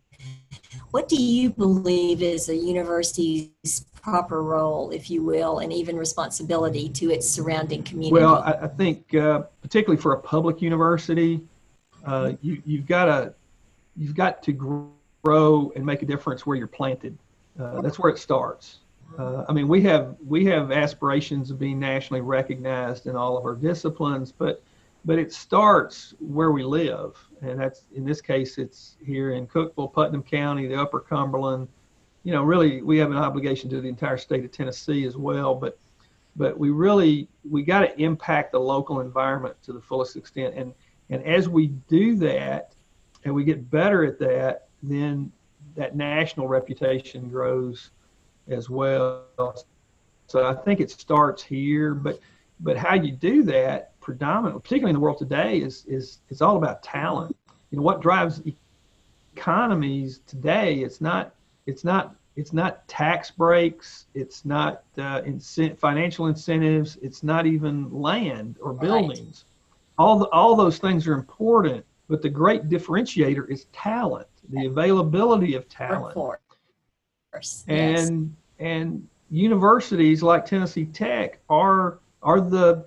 What 0.90 1.08
do 1.08 1.16
you 1.16 1.50
believe 1.50 2.22
is 2.22 2.48
a 2.48 2.56
university's 2.56 3.86
proper 4.06 4.40
role, 4.40 4.90
if 4.90 5.10
you 5.10 5.20
will, 5.20 5.58
and 5.58 5.72
even 5.72 5.96
responsibility 5.96 6.88
to 6.88 7.10
its 7.10 7.28
surrounding 7.28 7.82
community? 7.82 8.12
Well, 8.12 8.36
I, 8.36 8.52
I 8.52 8.68
think 8.68 9.12
uh, 9.16 9.40
particularly 9.62 10.00
for 10.00 10.12
a 10.12 10.20
public 10.20 10.62
university, 10.62 11.40
uh, 12.04 12.34
you, 12.40 12.62
you've 12.64 12.86
got 12.86 13.06
to 13.06 13.34
you've 13.96 14.14
got 14.14 14.44
to 14.44 14.52
grow 14.52 15.72
and 15.74 15.84
make 15.84 16.02
a 16.02 16.06
difference 16.06 16.46
where 16.46 16.56
you're 16.56 16.68
planted. 16.68 17.18
Uh, 17.58 17.80
that's 17.80 17.98
where 17.98 18.12
it 18.12 18.18
starts. 18.18 18.78
Uh, 19.18 19.44
I 19.48 19.52
mean, 19.52 19.66
we 19.66 19.82
have 19.82 20.14
we 20.24 20.44
have 20.44 20.70
aspirations 20.70 21.50
of 21.50 21.58
being 21.58 21.80
nationally 21.80 22.20
recognized 22.20 23.08
in 23.08 23.16
all 23.16 23.36
of 23.36 23.44
our 23.44 23.56
disciplines, 23.56 24.30
but 24.30 24.62
but 25.04 25.18
it 25.18 25.32
starts 25.32 26.14
where 26.20 26.52
we 26.52 26.62
live, 26.62 27.16
and 27.40 27.58
that's 27.58 27.86
in 27.96 28.04
this 28.04 28.20
case 28.20 28.56
it's 28.56 28.96
here 29.04 29.32
in 29.32 29.48
Cookeville, 29.48 29.92
Putnam 29.92 30.22
County, 30.22 30.68
the 30.68 30.80
Upper 30.80 31.00
Cumberland. 31.00 31.66
You 32.26 32.32
know, 32.32 32.42
really, 32.42 32.82
we 32.82 32.98
have 32.98 33.12
an 33.12 33.16
obligation 33.16 33.70
to 33.70 33.80
the 33.80 33.88
entire 33.88 34.16
state 34.16 34.44
of 34.44 34.50
Tennessee 34.50 35.04
as 35.04 35.16
well. 35.16 35.54
But 35.54 35.78
but 36.34 36.58
we 36.58 36.70
really 36.70 37.28
we 37.48 37.62
got 37.62 37.82
to 37.82 38.02
impact 38.02 38.50
the 38.50 38.58
local 38.58 39.00
environment 39.00 39.54
to 39.62 39.72
the 39.72 39.80
fullest 39.80 40.16
extent. 40.16 40.56
And 40.56 40.74
and 41.08 41.22
as 41.22 41.48
we 41.48 41.68
do 41.88 42.16
that, 42.16 42.72
and 43.24 43.32
we 43.32 43.44
get 43.44 43.70
better 43.70 44.04
at 44.04 44.18
that, 44.18 44.66
then 44.82 45.30
that 45.76 45.94
national 45.94 46.48
reputation 46.48 47.28
grows 47.28 47.90
as 48.48 48.68
well. 48.68 49.22
So 50.26 50.48
I 50.48 50.54
think 50.64 50.80
it 50.80 50.90
starts 50.90 51.44
here, 51.44 51.94
but 51.94 52.18
but 52.58 52.76
how 52.76 52.94
you 52.94 53.12
do 53.12 53.44
that 53.44 53.92
predominantly, 54.00 54.62
particularly 54.62 54.90
in 54.90 54.94
the 54.94 55.00
world 55.00 55.18
today, 55.18 55.58
is 55.58 55.84
is 55.86 56.22
it's 56.28 56.42
all 56.42 56.56
about 56.56 56.82
talent. 56.82 57.36
You 57.70 57.78
know 57.78 57.84
what 57.84 58.02
drives 58.02 58.42
economies 59.36 60.22
today? 60.26 60.78
It's 60.78 61.00
not 61.00 61.32
it's 61.66 61.84
not 61.84 62.16
it's 62.36 62.52
not 62.52 62.86
tax 62.86 63.30
breaks. 63.30 64.06
It's 64.14 64.44
not 64.44 64.82
uh, 64.98 65.22
incent- 65.22 65.78
financial 65.78 66.26
incentives. 66.26 66.98
It's 67.00 67.22
not 67.22 67.46
even 67.46 67.90
land 67.90 68.58
or 68.60 68.74
buildings. 68.74 69.44
Right. 69.98 70.04
All 70.04 70.18
the, 70.18 70.26
all 70.26 70.54
those 70.54 70.76
things 70.76 71.06
are 71.06 71.14
important, 71.14 71.84
but 72.08 72.20
the 72.20 72.28
great 72.28 72.68
differentiator 72.68 73.50
is 73.50 73.64
talent, 73.72 74.28
the 74.50 74.66
availability 74.66 75.54
of 75.54 75.66
talent. 75.70 76.14
Workforce. 76.14 77.64
And 77.68 77.96
yes. 77.98 78.30
and 78.58 79.08
universities 79.30 80.22
like 80.22 80.44
Tennessee 80.44 80.86
Tech 80.86 81.38
are 81.48 81.98
are 82.22 82.40
the 82.40 82.86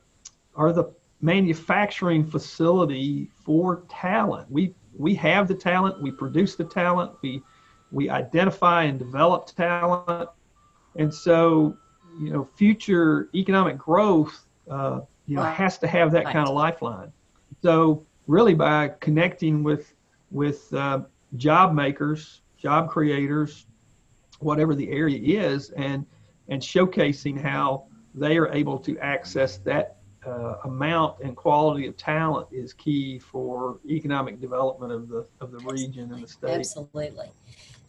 are 0.56 0.72
the 0.72 0.92
manufacturing 1.22 2.24
facility 2.24 3.30
for 3.44 3.84
talent. 3.90 4.50
We 4.52 4.76
we 4.96 5.16
have 5.16 5.48
the 5.48 5.56
talent, 5.56 6.02
we 6.02 6.12
produce 6.12 6.56
the 6.56 6.66
talent, 6.66 7.14
we 7.22 7.42
we 7.92 8.10
identify 8.10 8.84
and 8.84 9.00
develop 9.00 9.48
talent, 9.48 10.30
and 10.96 11.14
so 11.14 11.78
you 12.20 12.32
know 12.32 12.48
future 12.56 13.30
economic 13.34 13.78
growth 13.78 14.46
uh, 14.70 15.02
you 15.26 15.36
know 15.36 15.44
has 15.44 15.78
to 15.80 15.88
have 15.88 16.12
that 16.12 16.26
kind 16.26 16.48
of 16.48 16.54
lifeline. 16.54 17.12
So 17.62 18.06
really 18.28 18.54
by 18.54 18.90
connecting 19.00 19.64
with 19.64 19.94
with 20.32 20.74
uh, 20.74 21.02
job 21.36 21.74
makers, 21.74 22.42
job 22.58 22.90
creators, 22.90 23.66
whatever 24.40 24.76
the 24.76 24.90
area 24.90 25.20
is, 25.20 25.72
and 25.72 26.06
and 26.48 26.62
showcasing 26.62 27.40
how 27.40 27.86
they 28.16 28.38
are 28.38 28.52
able 28.54 28.80
to 28.80 28.98
access 29.00 29.58
that 29.58 29.98
uh, 30.26 30.56
amount 30.66 31.20
and 31.24 31.36
quality 31.36 31.88
of 31.88 31.96
talent 31.96 32.48
is 32.52 32.74
key 32.74 33.20
for 33.20 33.80
economic 33.88 34.42
development 34.42 34.92
of 34.92 35.08
the 35.08 35.26
of 35.42 35.52
the 35.52 35.60
region 35.60 36.12
and 36.12 36.24
the 36.24 36.28
state. 36.28 36.60
Absolutely. 36.60 37.30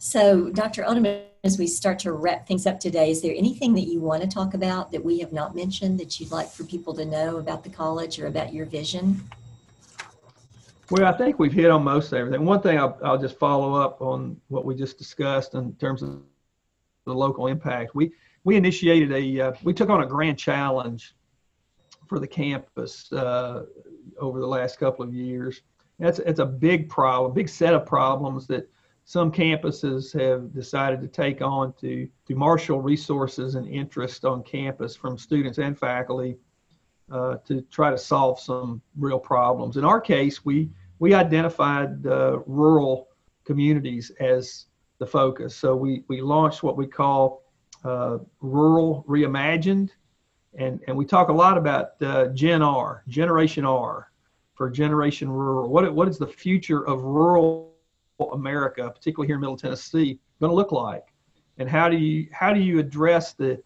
So, 0.03 0.49
Dr. 0.49 0.83
Oldham, 0.83 1.05
as 1.43 1.59
we 1.59 1.67
start 1.67 1.99
to 1.99 2.13
wrap 2.13 2.47
things 2.47 2.65
up 2.65 2.79
today, 2.79 3.11
is 3.11 3.21
there 3.21 3.35
anything 3.37 3.75
that 3.75 3.81
you 3.81 3.99
want 3.99 4.23
to 4.23 4.27
talk 4.27 4.55
about 4.55 4.91
that 4.93 5.05
we 5.05 5.19
have 5.19 5.31
not 5.31 5.55
mentioned 5.55 5.99
that 5.99 6.19
you'd 6.19 6.31
like 6.31 6.49
for 6.49 6.63
people 6.63 6.95
to 6.95 7.05
know 7.05 7.37
about 7.37 7.63
the 7.63 7.69
college 7.69 8.19
or 8.19 8.25
about 8.25 8.51
your 8.51 8.65
vision? 8.65 9.21
Well, 10.89 11.05
I 11.05 11.15
think 11.15 11.37
we've 11.37 11.53
hit 11.53 11.69
on 11.69 11.83
most 11.83 12.13
everything. 12.13 12.43
One 12.43 12.63
thing 12.63 12.79
I'll, 12.79 12.97
I'll 13.03 13.19
just 13.19 13.37
follow 13.37 13.75
up 13.75 14.01
on 14.01 14.41
what 14.47 14.65
we 14.65 14.73
just 14.73 14.97
discussed 14.97 15.53
in 15.53 15.75
terms 15.75 16.01
of 16.01 16.23
the 17.05 17.13
local 17.13 17.45
impact. 17.45 17.93
We 17.93 18.11
we 18.43 18.55
initiated 18.55 19.11
a 19.11 19.49
uh, 19.49 19.53
we 19.61 19.71
took 19.71 19.91
on 19.91 20.01
a 20.01 20.07
grand 20.07 20.39
challenge 20.39 21.13
for 22.07 22.17
the 22.17 22.27
campus 22.27 23.13
uh, 23.13 23.65
over 24.19 24.39
the 24.39 24.47
last 24.47 24.79
couple 24.79 25.05
of 25.05 25.13
years. 25.13 25.61
That's 25.99 26.17
it's 26.17 26.39
a 26.39 26.45
big 26.47 26.89
problem, 26.89 27.35
big 27.35 27.49
set 27.49 27.75
of 27.75 27.85
problems 27.85 28.47
that 28.47 28.67
some 29.05 29.31
campuses 29.31 30.13
have 30.19 30.53
decided 30.53 31.01
to 31.01 31.07
take 31.07 31.41
on 31.41 31.73
to 31.73 32.07
to 32.27 32.35
marshal 32.35 32.81
resources 32.81 33.55
and 33.55 33.67
interest 33.67 34.25
on 34.25 34.43
campus 34.43 34.95
from 34.95 35.17
students 35.17 35.57
and 35.57 35.77
faculty 35.77 36.37
uh, 37.11 37.37
to 37.45 37.61
try 37.63 37.89
to 37.89 37.97
solve 37.97 38.39
some 38.39 38.81
real 38.97 39.19
problems. 39.19 39.77
In 39.77 39.83
our 39.83 39.99
case, 39.99 40.45
we 40.45 40.69
we 40.99 41.13
identified 41.13 42.05
uh, 42.05 42.39
rural 42.45 43.09
communities 43.43 44.11
as 44.19 44.67
the 44.99 45.05
focus. 45.05 45.55
So 45.55 45.75
we 45.75 46.03
we 46.07 46.21
launched 46.21 46.63
what 46.63 46.77
we 46.77 46.87
call 46.87 47.43
uh, 47.83 48.19
Rural 48.39 49.03
Reimagined, 49.07 49.89
and 50.57 50.79
and 50.87 50.95
we 50.95 51.05
talk 51.05 51.29
a 51.29 51.33
lot 51.33 51.57
about 51.57 52.01
uh, 52.01 52.27
Gen 52.27 52.61
R, 52.61 53.03
Generation 53.07 53.65
R, 53.65 54.11
for 54.53 54.69
Generation 54.69 55.29
Rural. 55.29 55.69
What 55.69 55.93
what 55.93 56.07
is 56.07 56.17
the 56.17 56.27
future 56.27 56.87
of 56.87 57.01
rural 57.01 57.70
America, 58.29 58.89
particularly 58.89 59.27
here 59.27 59.35
in 59.35 59.41
Middle 59.41 59.57
Tennessee, 59.57 60.19
going 60.39 60.51
to 60.51 60.55
look 60.55 60.71
like? 60.71 61.07
And 61.57 61.69
how 61.69 61.89
do 61.89 61.97
you 61.97 62.27
how 62.31 62.53
do 62.53 62.59
you 62.59 62.79
address 62.79 63.33
the 63.33 63.61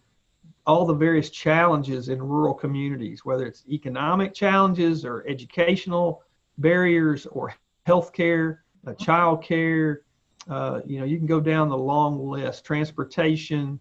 all 0.66 0.84
the 0.84 0.94
various 0.94 1.30
challenges 1.30 2.08
in 2.08 2.20
rural 2.20 2.52
communities, 2.52 3.24
whether 3.24 3.46
it's 3.46 3.64
economic 3.68 4.34
challenges 4.34 5.04
or 5.04 5.24
educational 5.28 6.22
barriers 6.58 7.26
or 7.26 7.54
healthcare, 7.86 8.58
uh, 8.86 8.92
child 8.94 9.44
care, 9.44 10.02
uh, 10.48 10.80
you 10.84 10.98
know, 10.98 11.04
you 11.04 11.16
can 11.16 11.26
go 11.26 11.40
down 11.40 11.68
the 11.68 11.76
long 11.76 12.28
list, 12.28 12.64
transportation, 12.64 13.80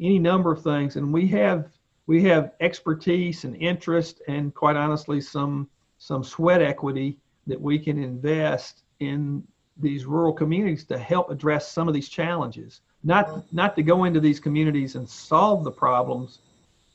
any 0.00 0.18
number 0.18 0.52
of 0.52 0.62
things. 0.62 0.96
And 0.96 1.12
we 1.12 1.26
have 1.28 1.70
we 2.06 2.22
have 2.24 2.52
expertise 2.60 3.44
and 3.44 3.56
interest 3.56 4.20
and 4.28 4.54
quite 4.54 4.76
honestly 4.76 5.20
some 5.20 5.68
some 5.98 6.24
sweat 6.24 6.60
equity 6.62 7.18
that 7.46 7.60
we 7.60 7.78
can 7.78 8.02
invest 8.02 8.82
in 9.00 9.42
these 9.82 10.06
rural 10.06 10.32
communities 10.32 10.84
to 10.84 10.98
help 10.98 11.30
address 11.30 11.70
some 11.70 11.88
of 11.88 11.94
these 11.94 12.08
challenges. 12.08 12.80
Not 13.04 13.52
not 13.52 13.74
to 13.76 13.82
go 13.82 14.04
into 14.04 14.20
these 14.20 14.40
communities 14.40 14.94
and 14.94 15.08
solve 15.08 15.64
the 15.64 15.70
problems 15.70 16.38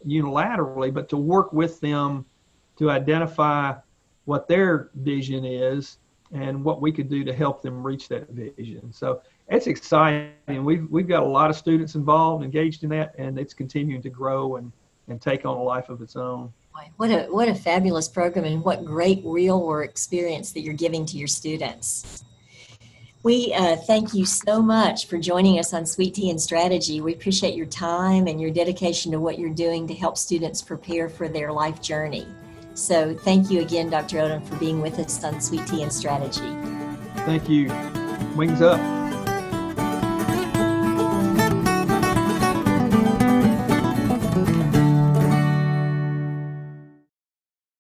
unilaterally, 0.06 0.94
but 0.94 1.10
to 1.10 1.18
work 1.18 1.52
with 1.54 1.80
them 1.82 2.26
to 2.78 2.90
identify 2.90 3.74
what 4.26 4.48
their 4.48 4.90
vision 4.96 5.44
is 5.46 5.98
and 6.32 6.64
what 6.64 6.82
we 6.82 6.92
could 6.92 7.10
do 7.10 7.24
to 7.24 7.34
help 7.34 7.62
them 7.62 7.86
reach 7.86 8.08
that 8.10 8.30
vision. 8.30 8.92
So 8.92 9.22
it's 9.50 9.68
exciting. 9.68 10.32
And 10.48 10.66
we've 10.66 10.90
we've 10.90 11.08
got 11.08 11.24
a 11.24 11.28
lot 11.28 11.50
of 11.50 11.56
students 11.56 11.96
involved, 11.96 12.44
engaged 12.44 12.84
in 12.84 12.90
that, 12.90 13.14
and 13.18 13.38
it's 13.38 13.54
continuing 13.54 14.02
to 14.02 14.10
grow 14.10 14.58
and 14.58 14.72
and 15.10 15.22
take 15.22 15.46
on 15.46 15.58
a 15.58 15.64
life 15.64 15.90
of 15.90 16.02
its 16.02 16.16
own. 16.16 16.52
What 16.98 17.10
a 17.10 17.24
what 17.30 17.48
a 17.48 17.56
fabulous 17.56 18.08
program, 18.08 18.46
and 18.46 18.64
what 18.64 18.86
great 18.86 19.22
real 19.26 19.66
work 19.66 19.90
experience 19.90 20.52
that 20.52 20.62
you're 20.62 20.74
giving 20.74 21.06
to 21.08 21.18
your 21.18 21.28
students. 21.28 22.24
We 23.28 23.54
uh, 23.54 23.76
thank 23.76 24.14
you 24.14 24.26
so 24.26 24.62
much 24.62 25.08
for 25.08 25.18
joining 25.18 25.60
us 25.60 25.74
on 25.74 25.86
Sweet 25.86 26.14
Tea 26.14 26.30
and 26.30 26.42
Strategy. 26.42 27.02
We 27.02 27.12
appreciate 27.12 27.56
your 27.56 27.66
time 27.66 28.26
and 28.26 28.40
your 28.40 28.52
dedication 28.52 29.12
to 29.12 29.20
what 29.20 29.38
you're 29.38 29.50
doing 29.50 29.86
to 29.90 29.94
help 29.94 30.18
students 30.18 30.62
prepare 30.62 31.10
for 31.10 31.28
their 31.28 31.52
life 31.52 31.82
journey. 31.82 32.26
So 32.74 33.14
thank 33.14 33.52
you 33.52 33.60
again, 33.60 33.90
Dr. 33.90 34.22
Oldham, 34.22 34.44
for 34.44 34.56
being 34.56 34.80
with 34.80 34.98
us 34.98 35.22
on 35.26 35.42
Sweet 35.42 35.68
Tea 35.68 35.84
and 35.84 35.92
Strategy. 35.92 36.56
Thank 37.26 37.50
you. 37.50 37.68
Wings 38.38 38.62
up. 38.62 38.80